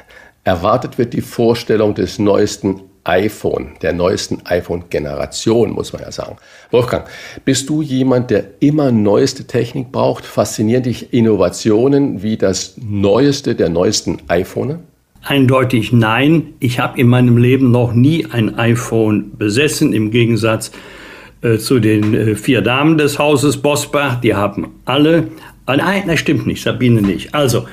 Erwartet 0.45 0.97
wird 0.97 1.13
die 1.13 1.21
Vorstellung 1.21 1.93
des 1.93 2.19
neuesten 2.19 2.81
iPhone, 3.07 3.71
der 3.81 3.93
neuesten 3.93 4.39
iPhone-Generation, 4.45 5.71
muss 5.71 5.93
man 5.93 6.01
ja 6.01 6.11
sagen. 6.11 6.35
Wolfgang, 6.71 7.05
bist 7.45 7.69
du 7.69 7.81
jemand, 7.81 8.29
der 8.29 8.43
immer 8.59 8.91
neueste 8.91 9.45
Technik 9.47 9.91
braucht? 9.91 10.25
Faszinieren 10.25 10.83
dich 10.83 11.13
Innovationen 11.13 12.21
wie 12.21 12.37
das 12.37 12.75
neueste 12.77 13.55
der 13.55 13.69
neuesten 13.69 14.17
iPhone? 14.27 14.79
Eindeutig 15.23 15.91
nein. 15.91 16.53
Ich 16.59 16.79
habe 16.79 16.99
in 16.99 17.07
meinem 17.07 17.37
Leben 17.37 17.71
noch 17.71 17.93
nie 17.93 18.25
ein 18.25 18.57
iPhone 18.57 19.37
besessen, 19.37 19.93
im 19.93 20.11
Gegensatz 20.11 20.71
äh, 21.41 21.57
zu 21.57 21.79
den 21.79 22.13
äh, 22.13 22.35
vier 22.35 22.61
Damen 22.61 22.97
des 22.97 23.19
Hauses 23.19 23.57
Bosbach. 23.57 24.21
Die 24.21 24.35
haben 24.35 24.67
alle. 24.85 25.27
Nein, 25.65 26.03
das 26.07 26.19
stimmt 26.19 26.47
nicht, 26.47 26.61
Sabine 26.63 27.01
nicht. 27.01 27.35
Also, 27.35 27.65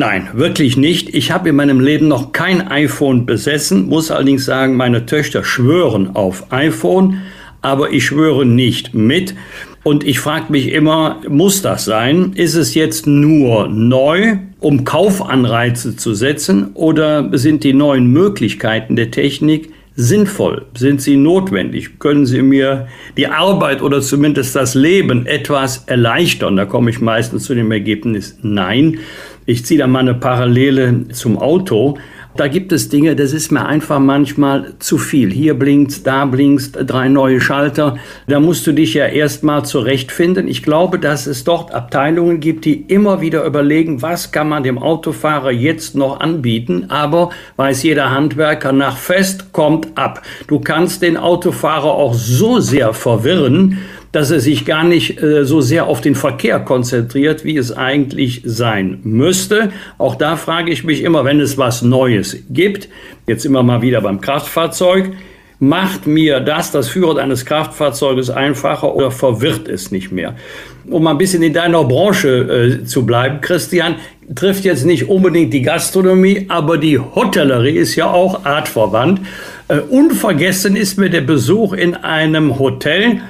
Nein, 0.00 0.30
wirklich 0.32 0.78
nicht. 0.78 1.14
Ich 1.14 1.30
habe 1.30 1.50
in 1.50 1.56
meinem 1.56 1.78
Leben 1.78 2.08
noch 2.08 2.32
kein 2.32 2.66
iPhone 2.68 3.26
besessen, 3.26 3.86
muss 3.90 4.10
allerdings 4.10 4.46
sagen, 4.46 4.74
meine 4.74 5.04
Töchter 5.04 5.44
schwören 5.44 6.16
auf 6.16 6.50
iPhone, 6.54 7.18
aber 7.60 7.90
ich 7.90 8.06
schwöre 8.06 8.46
nicht 8.46 8.94
mit. 8.94 9.34
Und 9.82 10.02
ich 10.02 10.18
frage 10.18 10.46
mich 10.48 10.72
immer, 10.72 11.20
muss 11.28 11.60
das 11.60 11.84
sein? 11.84 12.32
Ist 12.34 12.54
es 12.54 12.74
jetzt 12.74 13.06
nur 13.06 13.68
neu, 13.68 14.38
um 14.58 14.84
Kaufanreize 14.84 15.96
zu 15.96 16.14
setzen, 16.14 16.70
oder 16.72 17.28
sind 17.36 17.62
die 17.62 17.74
neuen 17.74 18.06
Möglichkeiten 18.06 18.96
der 18.96 19.10
Technik 19.10 19.68
sinnvoll? 19.96 20.64
Sind 20.78 21.02
sie 21.02 21.18
notwendig? 21.18 21.98
Können 21.98 22.24
sie 22.24 22.40
mir 22.40 22.88
die 23.18 23.26
Arbeit 23.26 23.82
oder 23.82 24.00
zumindest 24.00 24.56
das 24.56 24.74
Leben 24.74 25.26
etwas 25.26 25.84
erleichtern? 25.88 26.56
Da 26.56 26.64
komme 26.64 26.88
ich 26.88 27.02
meistens 27.02 27.44
zu 27.44 27.54
dem 27.54 27.70
Ergebnis 27.70 28.38
Nein. 28.40 29.00
Ich 29.50 29.66
ziehe 29.66 29.80
da 29.80 29.88
mal 29.88 29.98
eine 29.98 30.14
Parallele 30.14 31.08
zum 31.08 31.36
Auto. 31.36 31.98
Da 32.36 32.46
gibt 32.46 32.70
es 32.70 32.88
Dinge, 32.88 33.16
das 33.16 33.32
ist 33.32 33.50
mir 33.50 33.66
einfach 33.66 33.98
manchmal 33.98 34.74
zu 34.78 34.96
viel. 34.96 35.32
Hier 35.32 35.54
blinkt, 35.54 36.06
da 36.06 36.24
blinkt, 36.24 36.78
drei 36.88 37.08
neue 37.08 37.40
Schalter. 37.40 37.96
Da 38.28 38.38
musst 38.38 38.64
du 38.68 38.72
dich 38.72 38.94
ja 38.94 39.06
erstmal 39.06 39.64
zurechtfinden. 39.64 40.46
Ich 40.46 40.62
glaube, 40.62 41.00
dass 41.00 41.26
es 41.26 41.42
dort 41.42 41.74
Abteilungen 41.74 42.38
gibt, 42.38 42.64
die 42.64 42.82
immer 42.82 43.20
wieder 43.20 43.44
überlegen, 43.44 44.02
was 44.02 44.30
kann 44.30 44.48
man 44.48 44.62
dem 44.62 44.78
Autofahrer 44.78 45.50
jetzt 45.50 45.96
noch 45.96 46.20
anbieten. 46.20 46.86
Aber 46.88 47.30
weiß 47.56 47.82
jeder 47.82 48.12
Handwerker, 48.12 48.70
nach 48.70 48.98
Fest 48.98 49.52
kommt 49.52 49.98
ab. 49.98 50.22
Du 50.46 50.60
kannst 50.60 51.02
den 51.02 51.16
Autofahrer 51.16 51.90
auch 51.90 52.14
so 52.14 52.60
sehr 52.60 52.94
verwirren, 52.94 53.78
dass 54.12 54.30
er 54.30 54.40
sich 54.40 54.64
gar 54.64 54.84
nicht 54.84 55.22
äh, 55.22 55.44
so 55.44 55.60
sehr 55.60 55.86
auf 55.86 56.00
den 56.00 56.14
Verkehr 56.14 56.60
konzentriert, 56.60 57.44
wie 57.44 57.56
es 57.56 57.72
eigentlich 57.72 58.42
sein 58.44 58.98
müsste. 59.04 59.70
Auch 59.98 60.16
da 60.16 60.36
frage 60.36 60.72
ich 60.72 60.84
mich 60.84 61.02
immer, 61.02 61.24
wenn 61.24 61.40
es 61.40 61.58
was 61.58 61.82
Neues 61.82 62.36
gibt, 62.50 62.88
jetzt 63.26 63.44
immer 63.44 63.62
mal 63.62 63.82
wieder 63.82 64.00
beim 64.00 64.20
Kraftfahrzeug, 64.20 65.12
macht 65.60 66.06
mir 66.06 66.40
das, 66.40 66.72
das 66.72 66.88
Führen 66.88 67.18
eines 67.18 67.44
Kraftfahrzeuges 67.44 68.30
einfacher 68.30 68.94
oder 68.94 69.10
verwirrt 69.10 69.68
es 69.68 69.90
nicht 69.90 70.10
mehr? 70.10 70.34
Um 70.88 71.06
ein 71.06 71.18
bisschen 71.18 71.42
in 71.42 71.52
deiner 71.52 71.84
Branche 71.84 72.80
äh, 72.80 72.84
zu 72.84 73.04
bleiben, 73.04 73.40
Christian, 73.42 73.96
trifft 74.34 74.64
jetzt 74.64 74.86
nicht 74.86 75.08
unbedingt 75.08 75.52
die 75.52 75.62
Gastronomie, 75.62 76.46
aber 76.48 76.78
die 76.78 76.98
Hotellerie 76.98 77.76
ist 77.76 77.94
ja 77.94 78.10
auch 78.10 78.44
artverwandt. 78.44 79.20
Äh, 79.68 79.80
unvergessen 79.80 80.76
ist 80.76 80.98
mir 80.98 81.10
der 81.10 81.20
Besuch 81.20 81.74
in 81.74 81.94
einem 81.94 82.58
Hotel, 82.58 83.20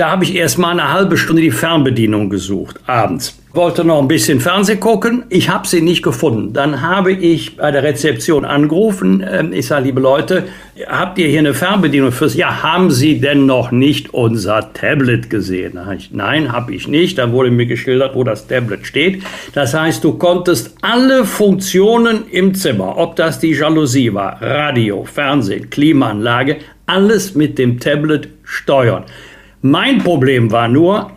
da 0.00 0.10
habe 0.10 0.24
ich 0.24 0.34
erst 0.34 0.56
mal 0.56 0.70
eine 0.70 0.90
halbe 0.90 1.18
Stunde 1.18 1.42
die 1.42 1.50
Fernbedienung 1.50 2.30
gesucht, 2.30 2.80
abends. 2.86 3.36
Wollte 3.52 3.84
noch 3.84 4.00
ein 4.00 4.08
bisschen 4.08 4.40
Fernsehen 4.40 4.80
gucken, 4.80 5.24
ich 5.28 5.50
habe 5.50 5.66
sie 5.66 5.82
nicht 5.82 6.02
gefunden. 6.02 6.54
Dann 6.54 6.80
habe 6.80 7.12
ich 7.12 7.56
bei 7.56 7.70
der 7.70 7.82
Rezeption 7.82 8.46
angerufen. 8.46 9.22
Ähm, 9.28 9.52
ich 9.52 9.66
sage, 9.66 9.86
liebe 9.86 10.00
Leute, 10.00 10.44
habt 10.88 11.18
ihr 11.18 11.26
hier 11.26 11.40
eine 11.40 11.52
Fernbedienung 11.52 12.12
fürs? 12.12 12.34
Ja, 12.34 12.62
haben 12.62 12.90
Sie 12.90 13.20
denn 13.20 13.44
noch 13.44 13.72
nicht 13.72 14.14
unser 14.14 14.72
Tablet 14.72 15.28
gesehen? 15.28 15.78
Nein, 16.12 16.50
habe 16.50 16.74
ich 16.74 16.88
nicht. 16.88 17.18
Dann 17.18 17.32
wurde 17.32 17.50
mir 17.50 17.66
geschildert, 17.66 18.14
wo 18.14 18.24
das 18.24 18.46
Tablet 18.46 18.86
steht. 18.86 19.22
Das 19.52 19.74
heißt, 19.74 20.02
du 20.02 20.12
konntest 20.12 20.76
alle 20.80 21.26
Funktionen 21.26 22.26
im 22.30 22.54
Zimmer, 22.54 22.96
ob 22.96 23.16
das 23.16 23.40
die 23.40 23.52
Jalousie 23.52 24.14
war, 24.14 24.40
Radio, 24.40 25.04
Fernsehen, 25.04 25.68
Klimaanlage, 25.68 26.58
alles 26.86 27.34
mit 27.34 27.58
dem 27.58 27.80
Tablet 27.80 28.28
steuern. 28.44 29.04
Mein 29.62 29.98
Problem 29.98 30.50
war 30.50 30.68
nur, 30.68 31.10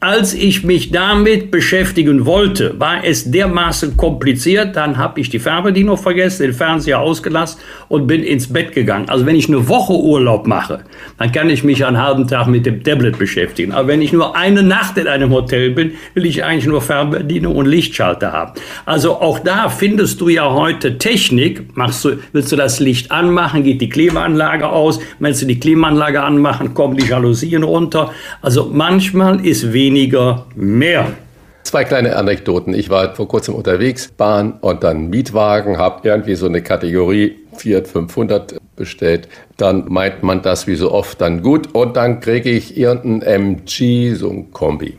als 0.00 0.32
ich 0.32 0.62
mich 0.62 0.92
damit 0.92 1.50
beschäftigen 1.50 2.24
wollte, 2.24 2.78
war 2.78 3.04
es 3.04 3.32
dermaßen 3.32 3.96
kompliziert, 3.96 4.76
dann 4.76 4.96
habe 4.96 5.18
ich 5.18 5.28
die 5.28 5.40
Fernbedienung 5.40 5.96
vergessen, 5.96 6.44
den 6.44 6.52
Fernseher 6.52 7.00
ausgelassen 7.00 7.60
und 7.88 8.06
bin 8.06 8.22
ins 8.22 8.52
Bett 8.52 8.72
gegangen. 8.72 9.08
Also 9.08 9.26
wenn 9.26 9.34
ich 9.34 9.48
eine 9.48 9.66
Woche 9.68 9.94
Urlaub 9.94 10.46
mache, 10.46 10.84
dann 11.18 11.32
kann 11.32 11.50
ich 11.50 11.64
mich 11.64 11.84
einen 11.84 12.00
halben 12.00 12.28
Tag 12.28 12.46
mit 12.46 12.64
dem 12.64 12.84
Tablet 12.84 13.18
beschäftigen. 13.18 13.72
Aber 13.72 13.88
wenn 13.88 14.00
ich 14.00 14.12
nur 14.12 14.36
eine 14.36 14.62
Nacht 14.62 14.98
in 14.98 15.08
einem 15.08 15.32
Hotel 15.32 15.70
bin, 15.70 15.94
will 16.14 16.26
ich 16.26 16.44
eigentlich 16.44 16.66
nur 16.66 16.80
Fernbedienung 16.80 17.56
und 17.56 17.66
Lichtschalter 17.66 18.32
haben. 18.32 18.52
Also 18.86 19.16
auch 19.16 19.40
da 19.40 19.68
findest 19.68 20.20
du 20.20 20.28
ja 20.28 20.48
heute 20.48 20.98
Technik. 20.98 21.76
Machst 21.76 22.04
du, 22.04 22.18
willst 22.32 22.52
du 22.52 22.56
das 22.56 22.78
Licht 22.78 23.10
anmachen, 23.10 23.64
geht 23.64 23.80
die 23.80 23.88
Klimaanlage 23.88 24.68
aus. 24.68 25.00
Wenn 25.18 25.34
du 25.34 25.44
die 25.44 25.58
Klimaanlage 25.58 26.22
anmachen, 26.22 26.72
kommen 26.72 26.96
die 26.96 27.06
Jalousien 27.06 27.64
runter. 27.64 28.12
Also 28.42 28.70
manchmal 28.72 29.44
ist 29.44 29.72
weniger 29.72 29.87
weniger 29.88 30.44
mehr. 30.54 31.12
Zwei 31.62 31.84
kleine 31.84 32.16
Anekdoten. 32.16 32.74
Ich 32.74 32.90
war 32.90 33.14
vor 33.14 33.26
kurzem 33.26 33.54
unterwegs, 33.54 34.08
Bahn 34.08 34.52
und 34.60 34.84
dann 34.84 35.08
Mietwagen, 35.08 35.78
habe 35.78 36.06
irgendwie 36.06 36.34
so 36.34 36.44
eine 36.46 36.62
Kategorie 36.62 37.36
Fiat 37.56 37.88
500 37.88 38.58
bestellt. 38.76 39.28
Dann 39.56 39.86
meint 39.88 40.22
man 40.22 40.42
das 40.42 40.66
wie 40.66 40.76
so 40.76 40.92
oft 40.92 41.22
dann 41.22 41.42
gut 41.42 41.74
und 41.74 41.96
dann 41.96 42.20
kriege 42.20 42.50
ich 42.50 42.76
irgendein 42.76 43.56
MG, 43.66 44.14
so 44.14 44.28
ein 44.28 44.52
Kombi. 44.52 44.98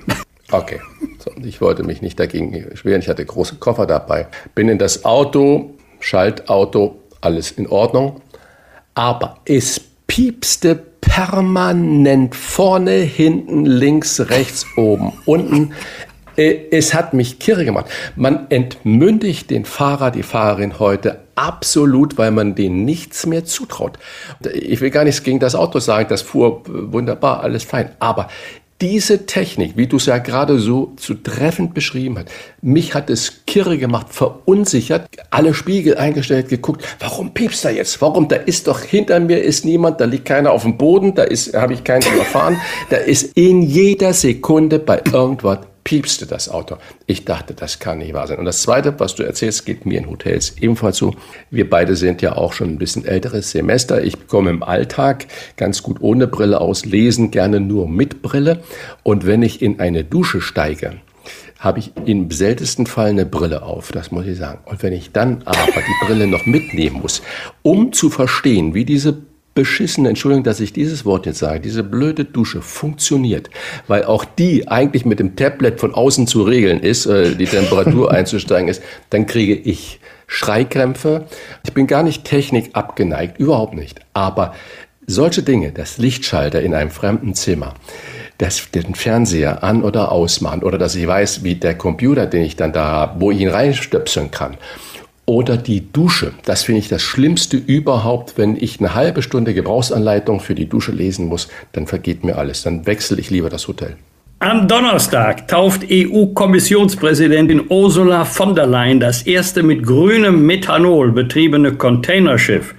Okay, 0.52 0.80
so, 1.20 1.32
ich 1.44 1.62
wollte 1.62 1.84
mich 1.84 2.02
nicht 2.02 2.20
dagegen 2.20 2.66
schweren. 2.74 3.02
Ich 3.02 3.10
hatte 3.10 3.24
große 3.24 3.58
Koffer 3.58 3.86
dabei. 3.86 4.26
Bin 4.56 4.70
in 4.70 4.80
das 4.80 5.06
Auto, 5.06 5.76
Schaltauto, 6.00 6.96
alles 7.22 7.52
in 7.52 7.68
Ordnung. 7.68 8.22
Aber 8.96 9.38
es 9.46 9.80
piepste 10.10 10.76
permanent 10.76 12.36
vorne, 12.36 12.92
hinten, 12.92 13.66
links, 13.66 14.20
rechts, 14.30 14.66
oben, 14.76 15.14
unten. 15.26 15.74
Äh, 16.36 16.56
es 16.72 16.94
hat 16.94 17.14
mich 17.14 17.40
kirre 17.40 17.64
gemacht. 17.64 17.86
Man 18.16 18.48
entmündigt 18.50 19.50
den 19.52 19.66
Fahrer, 19.66 20.12
die 20.12 20.24
Fahrerin 20.24 20.80
heute 20.80 21.20
absolut, 21.36 22.18
weil 22.18 22.32
man 22.32 22.56
denen 22.56 22.84
nichts 22.86 23.26
mehr 23.28 23.46
zutraut. 23.46 24.00
Ich 24.52 24.82
will 24.82 24.90
gar 24.90 25.04
nichts 25.04 25.24
gegen 25.24 25.40
das 25.40 25.56
Auto 25.56 25.80
sagen, 25.80 26.10
das 26.10 26.24
fuhr 26.24 26.64
wunderbar, 26.66 27.42
alles 27.44 27.64
fein. 27.64 27.92
Aber 28.00 28.30
diese 28.82 29.26
Technik, 29.26 29.76
wie 29.76 29.88
du 29.88 29.98
es 29.98 30.06
ja 30.06 30.20
gerade 30.20 30.58
so 30.58 30.94
zu 30.96 31.16
treffend 31.16 31.74
beschrieben 31.74 32.18
hast, 32.18 32.28
mich 32.62 32.94
hat 32.94 33.10
es 33.10 33.46
kirre 33.46 33.78
gemacht, 33.78 34.08
verunsichert, 34.10 35.10
alle 35.30 35.54
Spiegel 35.54 35.98
eingestellt, 35.98 36.48
geguckt, 36.50 36.86
warum 37.00 37.34
piepst 37.34 37.66
er 37.66 37.72
jetzt? 37.72 38.02
Warum? 38.02 38.28
Da 38.30 38.38
ist 38.38 38.68
doch 38.68 38.82
hinter 38.82 39.20
mir 39.20 39.42
ist 39.42 39.66
niemand, 39.66 40.00
da 40.00 40.06
liegt 40.06 40.26
keiner 40.26 40.52
auf 40.52 40.64
dem 40.64 40.78
Boden, 40.78 41.14
da 41.14 41.24
ist, 41.24 41.54
habe 41.54 41.74
ich 41.74 41.84
keinen 41.84 42.04
überfahren, 42.14 42.58
da 42.90 42.98
ist 42.98 43.36
in 43.36 43.62
jeder 43.62 44.14
Sekunde 44.14 44.80
bei 44.80 45.02
irgendwas 45.12 45.60
piepste 45.90 46.28
das 46.28 46.50
Auto. 46.50 46.78
Ich 47.08 47.26
dachte, 47.26 47.56
das 47.56 47.80
kann 47.80 47.98
nicht 47.98 48.14
wahr 48.14 48.28
sein. 48.28 48.38
Und 48.38 48.46
das 48.46 48.62
Zweite, 48.62 49.00
was 49.00 49.16
du 49.16 49.24
erzählst, 49.24 49.66
geht 49.66 49.88
mir 49.88 49.98
in 49.98 50.08
Hotels 50.08 50.56
ebenfalls 50.62 50.98
so. 50.98 51.16
Wir 51.50 51.68
beide 51.68 51.96
sind 51.96 52.22
ja 52.22 52.36
auch 52.36 52.54
schon 52.54 52.70
ein 52.70 52.78
bisschen 52.78 53.06
älteres 53.06 53.50
Semester. 53.50 54.04
Ich 54.04 54.28
komme 54.28 54.52
im 54.52 54.62
Alltag 54.62 55.26
ganz 55.58 55.82
gut 55.82 55.98
ohne 56.02 56.28
Brille 56.28 56.62
aus, 56.62 56.86
lesen 56.86 57.32
gerne 57.32 57.60
nur 57.60 57.90
mit 57.90 58.22
Brille. 58.22 58.62
Und 59.02 59.26
wenn 59.26 59.42
ich 59.42 59.64
in 59.64 59.80
eine 59.80 60.04
Dusche 60.04 60.42
steige, 60.42 60.98
habe 61.58 61.80
ich 61.80 61.92
im 62.06 62.30
seltensten 62.30 62.86
Fall 62.86 63.10
eine 63.10 63.26
Brille 63.26 63.64
auf, 63.64 63.92
das 63.92 64.12
muss 64.12 64.28
ich 64.28 64.38
sagen. 64.38 64.60
Und 64.66 64.84
wenn 64.84 64.94
ich 64.94 65.12
dann 65.12 65.42
aber 65.46 65.58
die 65.76 66.06
Brille 66.06 66.28
noch 66.28 66.46
mitnehmen 66.46 67.02
muss, 67.02 67.24
um 67.64 67.94
zu 67.94 68.12
verstehen, 68.12 68.76
wie 68.76 68.86
diese 68.86 69.18
beschissene, 69.60 70.08
Entschuldigung, 70.08 70.46
dass 70.46 70.62
ich 70.62 70.72
dieses 70.72 71.04
Wort 71.04 71.26
jetzt 71.26 71.40
sage, 71.40 71.60
diese 71.60 71.84
blöde 71.84 72.24
Dusche 72.24 72.62
funktioniert, 72.62 73.50
weil 73.90 74.06
auch 74.06 74.24
die 74.24 74.70
eigentlich 74.70 75.04
mit 75.04 75.20
dem 75.20 75.36
Tablet 75.36 75.82
von 75.82 75.94
außen 75.94 76.28
zu 76.28 76.44
regeln 76.44 76.80
ist, 76.80 77.08
äh, 77.08 77.36
die 77.36 77.44
Temperatur 77.44 78.10
einzusteigen 78.14 78.70
ist, 78.70 78.82
dann 79.10 79.26
kriege 79.26 79.54
ich 79.54 80.00
Schreikrämpfe. 80.28 81.26
Ich 81.66 81.74
bin 81.74 81.88
gar 81.88 82.04
nicht 82.04 82.24
Technik 82.24 82.70
abgeneigt, 82.72 83.38
überhaupt 83.38 83.74
nicht. 83.74 84.00
Aber 84.14 84.56
solche 85.08 85.44
Dinge, 85.44 85.74
das 85.74 85.98
Lichtschalter 85.98 86.62
in 86.62 86.74
einem 86.74 86.92
fremden 86.92 87.34
Zimmer, 87.34 87.74
das, 88.38 88.72
den 88.72 88.96
Fernseher 88.96 89.62
an 89.62 89.84
oder 89.84 90.14
ausmachen 90.14 90.64
oder 90.64 90.78
dass 90.78 90.96
ich 90.96 91.06
weiß, 91.06 91.44
wie 91.44 91.56
der 91.56 91.78
Computer, 91.78 92.28
den 92.28 92.44
ich 92.44 92.56
dann 92.56 92.72
da 92.72 92.86
habe, 92.86 93.20
wo 93.20 93.32
ich 93.32 93.42
ihn 93.42 93.50
reinstöpseln 93.50 94.32
kann. 94.32 94.56
Oder 95.30 95.58
die 95.58 95.94
Dusche. 95.94 96.32
Das 96.46 96.64
finde 96.64 96.80
ich 96.80 96.88
das 96.88 97.04
Schlimmste 97.04 97.56
überhaupt. 97.56 98.40
Wenn 98.40 98.58
ich 98.60 98.80
eine 98.80 98.96
halbe 98.96 99.22
Stunde 99.22 99.54
Gebrauchsanleitung 99.54 100.40
für 100.40 100.56
die 100.56 100.66
Dusche 100.66 100.92
lesen 100.92 101.28
muss, 101.28 101.50
dann 101.72 101.86
vergeht 101.86 102.24
mir 102.24 102.40
alles. 102.40 102.64
Dann 102.64 102.88
wechsle 102.88 103.20
ich 103.20 103.30
lieber 103.30 103.52
das 103.52 103.68
Hotel. 103.68 103.96
Am 104.40 104.68
Donnerstag 104.68 105.48
tauft 105.48 105.84
EU-Kommissionspräsidentin 105.88 107.62
Ursula 107.70 108.26
von 108.26 108.56
der 108.56 108.66
Leyen 108.66 109.00
das 109.00 109.22
erste 109.22 109.62
mit 109.62 109.86
grünem 109.86 110.48
Methanol 110.48 111.12
betriebene 111.12 111.74
Containerschiff. 111.74 112.74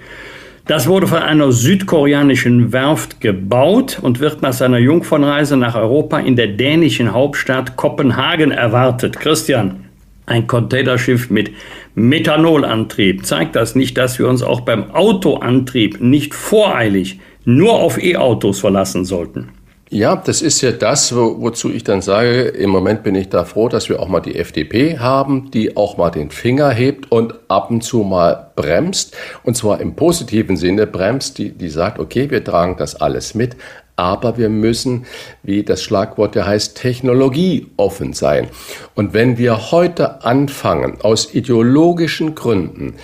Das 0.67 0.87
wurde 0.87 1.07
von 1.07 1.19
einer 1.19 1.53
südkoreanischen 1.53 2.73
Werft 2.73 3.21
gebaut 3.21 3.97
und 4.01 4.19
wird 4.19 4.41
nach 4.41 4.51
seiner 4.51 4.79
Jungfernreise 4.79 5.55
nach 5.55 5.75
Europa 5.75 6.19
in 6.19 6.35
der 6.35 6.47
dänischen 6.47 7.13
Hauptstadt 7.13 7.77
Kopenhagen 7.77 8.51
erwartet. 8.51 9.17
Christian, 9.17 9.85
ein 10.25 10.47
Containerschiff 10.47 11.29
mit 11.29 11.51
Methanolantrieb. 11.95 13.25
Zeigt 13.25 13.55
das 13.55 13.75
nicht, 13.75 13.97
dass 13.97 14.19
wir 14.19 14.27
uns 14.27 14.43
auch 14.43 14.61
beim 14.61 14.91
Autoantrieb 14.91 16.01
nicht 16.01 16.33
voreilig 16.33 17.19
nur 17.43 17.73
auf 17.73 18.01
E-Autos 18.01 18.59
verlassen 18.59 19.05
sollten? 19.05 19.49
Ja, 19.93 20.15
das 20.15 20.41
ist 20.41 20.61
ja 20.61 20.71
das, 20.71 21.13
wo, 21.13 21.41
wozu 21.41 21.69
ich 21.69 21.83
dann 21.83 22.01
sage, 22.01 22.43
im 22.43 22.69
Moment 22.69 23.03
bin 23.03 23.13
ich 23.13 23.27
da 23.27 23.43
froh, 23.43 23.67
dass 23.67 23.89
wir 23.89 23.99
auch 23.99 24.07
mal 24.07 24.21
die 24.21 24.37
FDP 24.37 24.99
haben, 24.99 25.51
die 25.51 25.75
auch 25.75 25.97
mal 25.97 26.09
den 26.09 26.31
Finger 26.31 26.69
hebt 26.69 27.11
und 27.11 27.33
ab 27.49 27.69
und 27.69 27.83
zu 27.83 28.03
mal 28.03 28.51
bremst. 28.55 29.17
Und 29.43 29.57
zwar 29.57 29.81
im 29.81 29.97
positiven 29.97 30.55
Sinne 30.55 30.87
bremst, 30.87 31.39
die, 31.39 31.49
die 31.49 31.67
sagt, 31.67 31.99
okay, 31.99 32.29
wir 32.29 32.41
tragen 32.41 32.77
das 32.77 32.95
alles 32.95 33.35
mit, 33.35 33.57
aber 33.95 34.37
wir 34.37 34.49
müssen, 34.49 35.05
wie 35.43 35.63
das 35.63 35.83
Schlagwort 35.83 36.35
ja 36.35 36.45
heißt, 36.45 36.77
technologieoffen 36.77 38.13
sein. 38.13 38.47
Und 38.95 39.13
wenn 39.13 39.37
wir 39.37 39.71
heute 39.71 40.23
anfangen, 40.23 41.01
aus 41.01 41.33
ideologischen 41.33 42.35
Gründen 42.35 42.95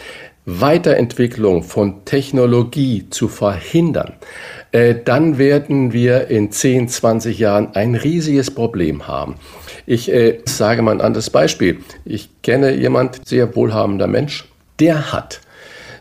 Weiterentwicklung 0.50 1.62
von 1.62 2.06
Technologie 2.06 3.10
zu 3.10 3.28
verhindern, 3.28 4.14
äh, 4.72 4.96
dann 5.04 5.38
werden 5.38 5.92
wir 5.92 6.30
in 6.30 6.52
10, 6.52 6.88
20 6.88 7.38
Jahren 7.38 7.76
ein 7.76 7.96
riesiges 7.96 8.50
Problem 8.50 9.08
haben. 9.10 9.36
Ich 9.86 10.12
äh, 10.12 10.40
sage 10.46 10.82
mal 10.82 10.92
ein 10.92 11.02
anderes 11.02 11.30
Beispiel. 11.30 11.80
Ich 12.06 12.30
kenne 12.44 12.74
jemand, 12.76 13.28
sehr 13.28 13.58
wohlhabender 13.58 14.08
Mensch, 14.08 14.46
der 14.80 15.12
hat 15.12 15.42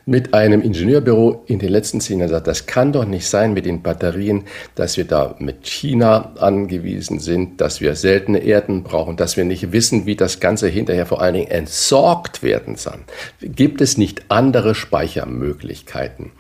mit 0.09 0.35
einem 0.35 0.63
Ingenieurbüro 0.63 1.43
in 1.47 1.59
den 1.59 1.69
letzten 1.69 2.01
zehn 2.01 2.21
Jahren 2.21 2.29
gesagt, 2.29 2.47
das 2.47 2.67
kann 2.67 2.93
doch 2.93 3.05
nicht 3.05 3.27
sein 3.27 3.55
mit 3.55 3.67
den 3.67 3.83
Batterien, 3.83 4.45
dass 4.77 4.97
wir 4.97 5.05
da 5.05 5.35
mit 5.41 5.67
China 5.67 6.33
angewiesen 6.39 7.19
sind, 7.19 7.61
dass 7.61 7.81
wir 7.81 7.97
seltene 7.97 8.39
Erden 8.39 8.85
brauchen, 8.85 9.17
dass 9.17 9.37
wir 9.37 9.45
nicht 9.45 9.73
wissen, 9.73 10.07
wie 10.07 10.15
das 10.15 10.39
Ganze 10.39 10.69
hinterher 10.69 11.07
vor 11.07 11.21
allen 11.21 11.35
Dingen 11.35 11.51
entsorgt 11.51 12.45
werden 12.45 12.77
soll. 12.77 13.01
Gibt 13.41 13.81
es 13.81 13.99
nicht 13.99 14.23
andere 14.29 14.77
Speichermöglichkeiten? 14.77 16.31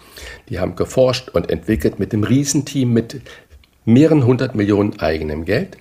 Die 0.48 0.60
haben 0.60 0.76
geforscht 0.76 1.30
und 1.30 1.50
entwickelt 1.50 1.98
mit 1.98 2.12
dem 2.12 2.22
Riesenteam 2.22 2.92
mit 2.92 3.20
mehreren 3.84 4.26
hundert 4.26 4.54
Millionen 4.54 5.00
eigenem 5.00 5.44
Geld 5.44 5.76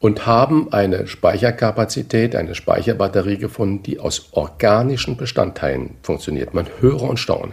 und 0.00 0.26
haben 0.26 0.72
eine 0.72 1.06
Speicherkapazität, 1.06 2.36
eine 2.36 2.54
Speicherbatterie 2.54 3.38
gefunden, 3.38 3.82
die 3.82 3.98
aus 3.98 4.28
organischen 4.32 5.16
Bestandteilen 5.16 5.96
funktioniert. 6.02 6.54
Man 6.54 6.66
höre 6.80 7.02
und 7.02 7.18
staune 7.18 7.52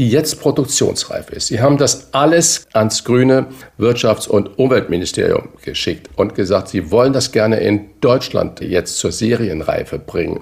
die 0.00 0.08
jetzt 0.08 0.40
produktionsreif 0.40 1.28
ist. 1.28 1.48
Sie 1.48 1.60
haben 1.60 1.76
das 1.76 2.14
alles 2.14 2.66
ans 2.72 3.04
grüne 3.04 3.48
Wirtschafts- 3.78 4.28
und 4.28 4.58
Umweltministerium 4.58 5.50
geschickt 5.62 6.08
und 6.16 6.34
gesagt, 6.34 6.68
Sie 6.68 6.90
wollen 6.90 7.12
das 7.12 7.32
gerne 7.32 7.60
in 7.60 7.90
Deutschland 8.00 8.62
jetzt 8.62 8.96
zur 8.96 9.12
Serienreife 9.12 9.98
bringen. 9.98 10.40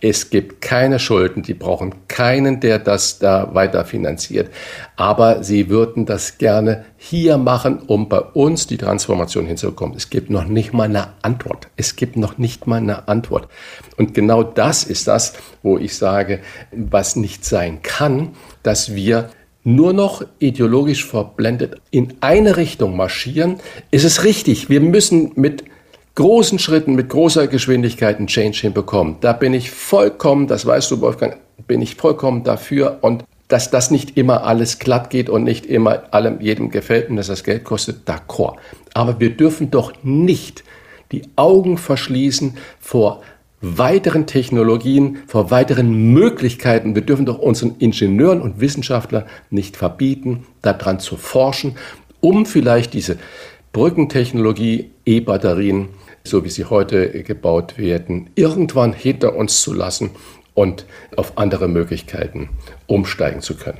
Es 0.00 0.30
gibt 0.30 0.60
keine 0.60 1.00
Schulden, 1.00 1.42
die 1.42 1.54
brauchen 1.54 2.06
keinen, 2.06 2.60
der 2.60 2.78
das 2.78 3.18
da 3.18 3.52
weiter 3.52 3.84
finanziert. 3.84 4.48
Aber 4.94 5.42
Sie 5.42 5.68
würden 5.68 6.06
das 6.06 6.38
gerne 6.38 6.84
hier 6.96 7.36
machen, 7.36 7.80
um 7.88 8.08
bei 8.08 8.20
uns 8.20 8.68
die 8.68 8.76
Transformation 8.76 9.44
hinzukommen. 9.44 9.96
Es 9.96 10.10
gibt 10.10 10.30
noch 10.30 10.44
nicht 10.44 10.72
mal 10.72 10.84
eine 10.84 11.14
Antwort. 11.22 11.66
Es 11.76 11.96
gibt 11.96 12.16
noch 12.16 12.38
nicht 12.38 12.68
mal 12.68 12.76
eine 12.76 13.08
Antwort. 13.08 13.48
Und 13.96 14.14
genau 14.14 14.44
das 14.44 14.84
ist 14.84 15.08
das, 15.08 15.32
wo 15.64 15.78
ich 15.78 15.96
sage, 15.96 16.38
was 16.70 17.16
nicht 17.16 17.44
sein 17.44 17.82
kann, 17.82 18.36
dass 18.62 18.94
wir 18.94 19.30
nur 19.62 19.92
noch 19.92 20.22
ideologisch 20.38 21.04
verblendet 21.04 21.80
in 21.90 22.14
eine 22.20 22.56
Richtung 22.56 22.96
marschieren, 22.96 23.56
ist 23.90 24.04
es 24.04 24.24
richtig. 24.24 24.70
Wir 24.70 24.80
müssen 24.80 25.32
mit 25.34 25.64
großen 26.14 26.58
Schritten, 26.58 26.94
mit 26.94 27.08
großer 27.08 27.46
Geschwindigkeit 27.46 28.18
einen 28.18 28.26
Change 28.26 28.58
hinbekommen. 28.62 29.16
Da 29.20 29.32
bin 29.32 29.54
ich 29.54 29.70
vollkommen, 29.70 30.46
das 30.46 30.66
weißt 30.66 30.90
du, 30.90 31.00
Wolfgang, 31.00 31.36
bin 31.66 31.82
ich 31.82 31.96
vollkommen 31.96 32.42
dafür. 32.42 32.98
Und 33.02 33.24
dass 33.48 33.70
das 33.70 33.90
nicht 33.90 34.16
immer 34.16 34.44
alles 34.44 34.78
glatt 34.78 35.10
geht 35.10 35.28
und 35.28 35.44
nicht 35.44 35.66
immer 35.66 36.04
allem, 36.12 36.40
jedem 36.40 36.70
gefällt 36.70 37.10
und 37.10 37.16
dass 37.16 37.26
das 37.26 37.44
Geld 37.44 37.64
kostet, 37.64 38.08
d'accord. 38.08 38.56
Aber 38.94 39.20
wir 39.20 39.30
dürfen 39.30 39.70
doch 39.70 39.92
nicht 40.02 40.64
die 41.12 41.22
Augen 41.36 41.76
verschließen 41.76 42.56
vor 42.78 43.22
weiteren 43.60 44.26
Technologien, 44.26 45.18
vor 45.26 45.50
weiteren 45.50 46.12
Möglichkeiten. 46.12 46.94
Wir 46.94 47.02
dürfen 47.02 47.26
doch 47.26 47.38
unseren 47.38 47.76
Ingenieuren 47.78 48.40
und 48.40 48.60
Wissenschaftlern 48.60 49.24
nicht 49.50 49.76
verbieten, 49.76 50.46
daran 50.62 50.98
zu 50.98 51.16
forschen, 51.16 51.76
um 52.20 52.46
vielleicht 52.46 52.94
diese 52.94 53.18
Brückentechnologie, 53.72 54.90
E-Batterien, 55.04 55.88
so 56.24 56.44
wie 56.44 56.50
sie 56.50 56.64
heute 56.64 57.22
gebaut 57.22 57.78
werden, 57.78 58.30
irgendwann 58.34 58.92
hinter 58.92 59.36
uns 59.36 59.62
zu 59.62 59.72
lassen 59.72 60.10
und 60.54 60.86
auf 61.16 61.38
andere 61.38 61.68
Möglichkeiten 61.68 62.50
umsteigen 62.86 63.40
zu 63.40 63.56
können. 63.56 63.78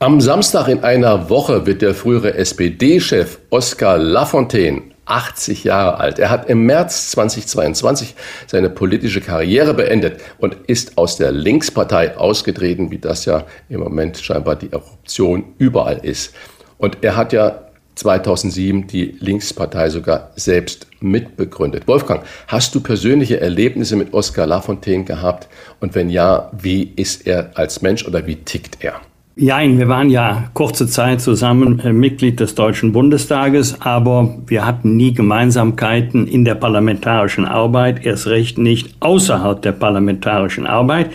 Am 0.00 0.20
Samstag 0.20 0.68
in 0.68 0.84
einer 0.84 1.28
Woche 1.28 1.66
wird 1.66 1.82
der 1.82 1.94
frühere 1.94 2.34
SPD-Chef 2.34 3.38
Oskar 3.50 3.98
Lafontaine 3.98 4.82
80 5.10 5.64
Jahre 5.64 5.98
alt. 5.98 6.18
Er 6.18 6.30
hat 6.30 6.48
im 6.48 6.64
März 6.64 7.10
2022 7.10 8.14
seine 8.46 8.70
politische 8.70 9.20
Karriere 9.20 9.74
beendet 9.74 10.20
und 10.38 10.56
ist 10.66 10.98
aus 10.98 11.16
der 11.16 11.32
Linkspartei 11.32 12.16
ausgetreten, 12.16 12.90
wie 12.90 12.98
das 12.98 13.24
ja 13.24 13.44
im 13.68 13.80
Moment 13.80 14.18
scheinbar 14.18 14.56
die 14.56 14.72
Eruption 14.72 15.54
überall 15.58 15.98
ist. 15.98 16.34
Und 16.78 16.98
er 17.02 17.16
hat 17.16 17.32
ja 17.32 17.62
2007 17.98 18.86
die 18.86 19.16
Linkspartei 19.18 19.90
sogar 19.90 20.30
selbst 20.36 20.86
mitbegründet. 21.00 21.88
Wolfgang, 21.88 22.24
hast 22.46 22.74
du 22.74 22.80
persönliche 22.80 23.40
Erlebnisse 23.40 23.96
mit 23.96 24.14
Oskar 24.14 24.46
Lafontaine 24.46 25.04
gehabt? 25.04 25.48
Und 25.80 25.94
wenn 25.96 26.08
ja, 26.08 26.50
wie 26.52 26.92
ist 26.94 27.26
er 27.26 27.50
als 27.54 27.82
Mensch 27.82 28.06
oder 28.06 28.26
wie 28.26 28.36
tickt 28.36 28.84
er? 28.84 29.00
Jein, 29.40 29.78
wir 29.78 29.86
waren 29.86 30.10
ja 30.10 30.50
kurze 30.52 30.88
Zeit 30.88 31.20
zusammen 31.20 31.78
äh, 31.78 31.92
Mitglied 31.92 32.40
des 32.40 32.56
Deutschen 32.56 32.90
Bundestages, 32.90 33.80
aber 33.80 34.36
wir 34.48 34.66
hatten 34.66 34.96
nie 34.96 35.14
Gemeinsamkeiten 35.14 36.26
in 36.26 36.44
der 36.44 36.56
parlamentarischen 36.56 37.44
Arbeit, 37.44 38.04
erst 38.04 38.26
recht 38.26 38.58
nicht 38.58 38.96
außerhalb 38.98 39.62
der 39.62 39.70
parlamentarischen 39.70 40.66
Arbeit. 40.66 41.12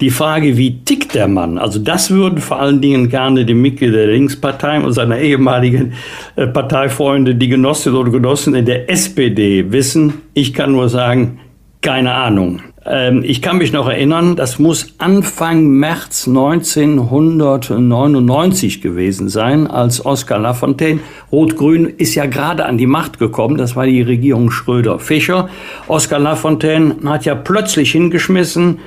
Die 0.00 0.10
Frage, 0.10 0.56
wie 0.56 0.80
tickt 0.80 1.14
der 1.14 1.28
Mann? 1.28 1.58
Also 1.58 1.78
das 1.78 2.10
würden 2.10 2.38
vor 2.38 2.58
allen 2.58 2.80
Dingen 2.80 3.08
gerne 3.08 3.44
die 3.44 3.54
Mitglieder 3.54 3.98
der 3.98 4.08
Linkspartei 4.08 4.80
und 4.80 4.92
seiner 4.92 5.20
ehemaligen 5.20 5.92
äh, 6.34 6.48
Parteifreunde, 6.48 7.36
die 7.36 7.48
Genossinnen 7.48 8.00
oder 8.00 8.10
Genossen 8.10 8.56
in 8.56 8.64
der 8.64 8.90
SPD 8.90 9.70
wissen. 9.70 10.14
Ich 10.34 10.54
kann 10.54 10.72
nur 10.72 10.88
sagen, 10.88 11.38
keine 11.82 12.14
Ahnung. 12.14 12.62
Ähm, 12.86 13.22
ich 13.24 13.42
kann 13.42 13.58
mich 13.58 13.72
noch 13.72 13.88
erinnern, 13.88 14.36
das 14.36 14.58
muss 14.58 14.94
Anfang 14.98 15.68
März 15.68 16.26
1999 16.26 18.80
gewesen 18.80 19.28
sein, 19.28 19.66
als 19.66 20.06
Oskar 20.06 20.38
Lafontaine, 20.38 21.00
Rot-Grün 21.30 21.84
ist 21.86 22.14
ja 22.14 22.24
gerade 22.26 22.64
an 22.64 22.78
die 22.78 22.86
Macht 22.86 23.18
gekommen, 23.18 23.58
das 23.58 23.76
war 23.76 23.84
die 23.86 24.00
Regierung 24.02 24.50
Schröder-Fischer. 24.50 25.50
Oskar 25.88 26.20
Lafontaine 26.20 26.96
hat 27.04 27.26
ja 27.26 27.34
plötzlich 27.34 27.92
hingeschmissen, 27.92 28.78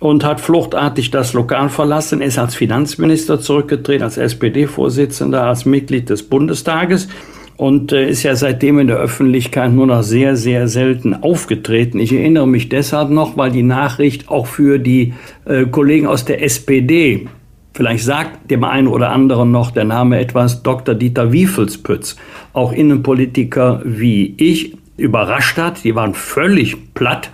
und 0.00 0.24
hat 0.24 0.40
fluchtartig 0.40 1.10
das 1.10 1.34
Lokal 1.34 1.68
verlassen, 1.68 2.22
ist 2.22 2.38
als 2.38 2.54
Finanzminister 2.54 3.38
zurückgetreten, 3.38 4.02
als 4.02 4.16
SPD-Vorsitzender, 4.16 5.44
als 5.44 5.66
Mitglied 5.66 6.08
des 6.08 6.22
Bundestages 6.22 7.08
und 7.60 7.92
äh, 7.92 8.08
ist 8.08 8.22
ja 8.22 8.34
seitdem 8.36 8.78
in 8.78 8.86
der 8.86 8.96
Öffentlichkeit 8.96 9.70
nur 9.70 9.86
noch 9.86 10.02
sehr, 10.02 10.34
sehr 10.34 10.66
selten 10.66 11.12
aufgetreten. 11.12 11.98
Ich 11.98 12.10
erinnere 12.10 12.48
mich 12.48 12.70
deshalb 12.70 13.10
noch, 13.10 13.36
weil 13.36 13.50
die 13.50 13.62
Nachricht 13.62 14.30
auch 14.30 14.46
für 14.46 14.78
die 14.78 15.12
äh, 15.44 15.66
Kollegen 15.66 16.06
aus 16.06 16.24
der 16.24 16.42
SPD, 16.42 17.28
vielleicht 17.74 18.04
sagt 18.04 18.50
dem 18.50 18.64
einen 18.64 18.88
oder 18.88 19.10
anderen 19.10 19.50
noch 19.50 19.72
der 19.72 19.84
Name 19.84 20.18
etwas, 20.18 20.62
Dr. 20.62 20.94
Dieter 20.94 21.32
Wiefelspütz, 21.32 22.16
auch 22.54 22.72
Innenpolitiker 22.72 23.82
wie 23.84 24.34
ich, 24.38 24.74
überrascht 24.96 25.58
hat. 25.58 25.84
Die 25.84 25.94
waren 25.94 26.14
völlig 26.14 26.94
platt 26.94 27.28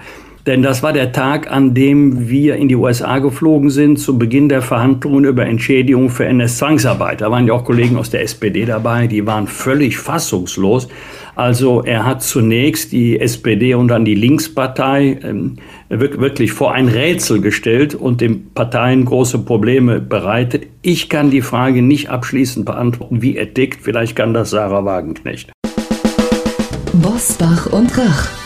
denn 0.47 0.63
das 0.63 0.85
war 0.85 0.93
der 0.93 1.11
Tag, 1.11 1.51
an 1.51 1.75
dem 1.75 2.29
wir 2.29 2.55
in 2.55 2.69
die 2.69 2.77
USA 2.77 3.19
geflogen 3.19 3.69
sind, 3.69 3.99
zu 3.99 4.17
Beginn 4.17 4.49
der 4.49 4.63
Verhandlungen 4.63 5.25
über 5.25 5.45
Entschädigung 5.45 6.09
für 6.09 6.25
NS-Zwangsarbeit. 6.25 7.21
Da 7.21 7.33
waren 7.33 7.49
ja 7.49 7.55
auch 7.55 7.65
Kollegen 7.65 7.97
aus 7.97 8.11
der 8.11 8.23
SPD 8.23 8.65
dabei, 8.65 9.09
die 9.09 9.27
waren 9.27 9.49
völlig 9.49 9.99
fassungslos, 9.99 10.89
Also 11.35 11.83
er 11.83 12.07
hat 12.07 12.23
zunächst 12.23 12.93
die 12.93 13.19
SPD 13.19 13.75
und 13.75 13.89
dann 13.89 14.05
die 14.05 14.15
Linkspartei 14.15 15.19
ähm, 15.23 15.57
wirklich 15.89 16.53
vor 16.53 16.73
ein 16.73 16.87
Rätsel 16.89 17.41
gestellt 17.41 17.97
und 17.97 18.21
den 18.21 18.53
Parteien 18.55 19.05
große 19.05 19.41
Probleme 19.41 20.01
bereitet. 20.01 20.69
Ich 20.81 21.09
kann 21.09 21.31
die 21.31 21.43
Frage 21.43 21.83
nicht 21.83 22.09
abschließend 22.09 22.65
beantworten, 22.65 23.21
wie 23.21 23.37
er 23.37 23.53
tickt. 23.53 23.83
Vielleicht 23.83 24.15
kann 24.15 24.33
das 24.33 24.51
Sarah 24.51 24.85
Wagenknecht. 24.85 25.51
Bosbach 26.95 27.67
und 27.73 27.99
Rach. 27.99 28.46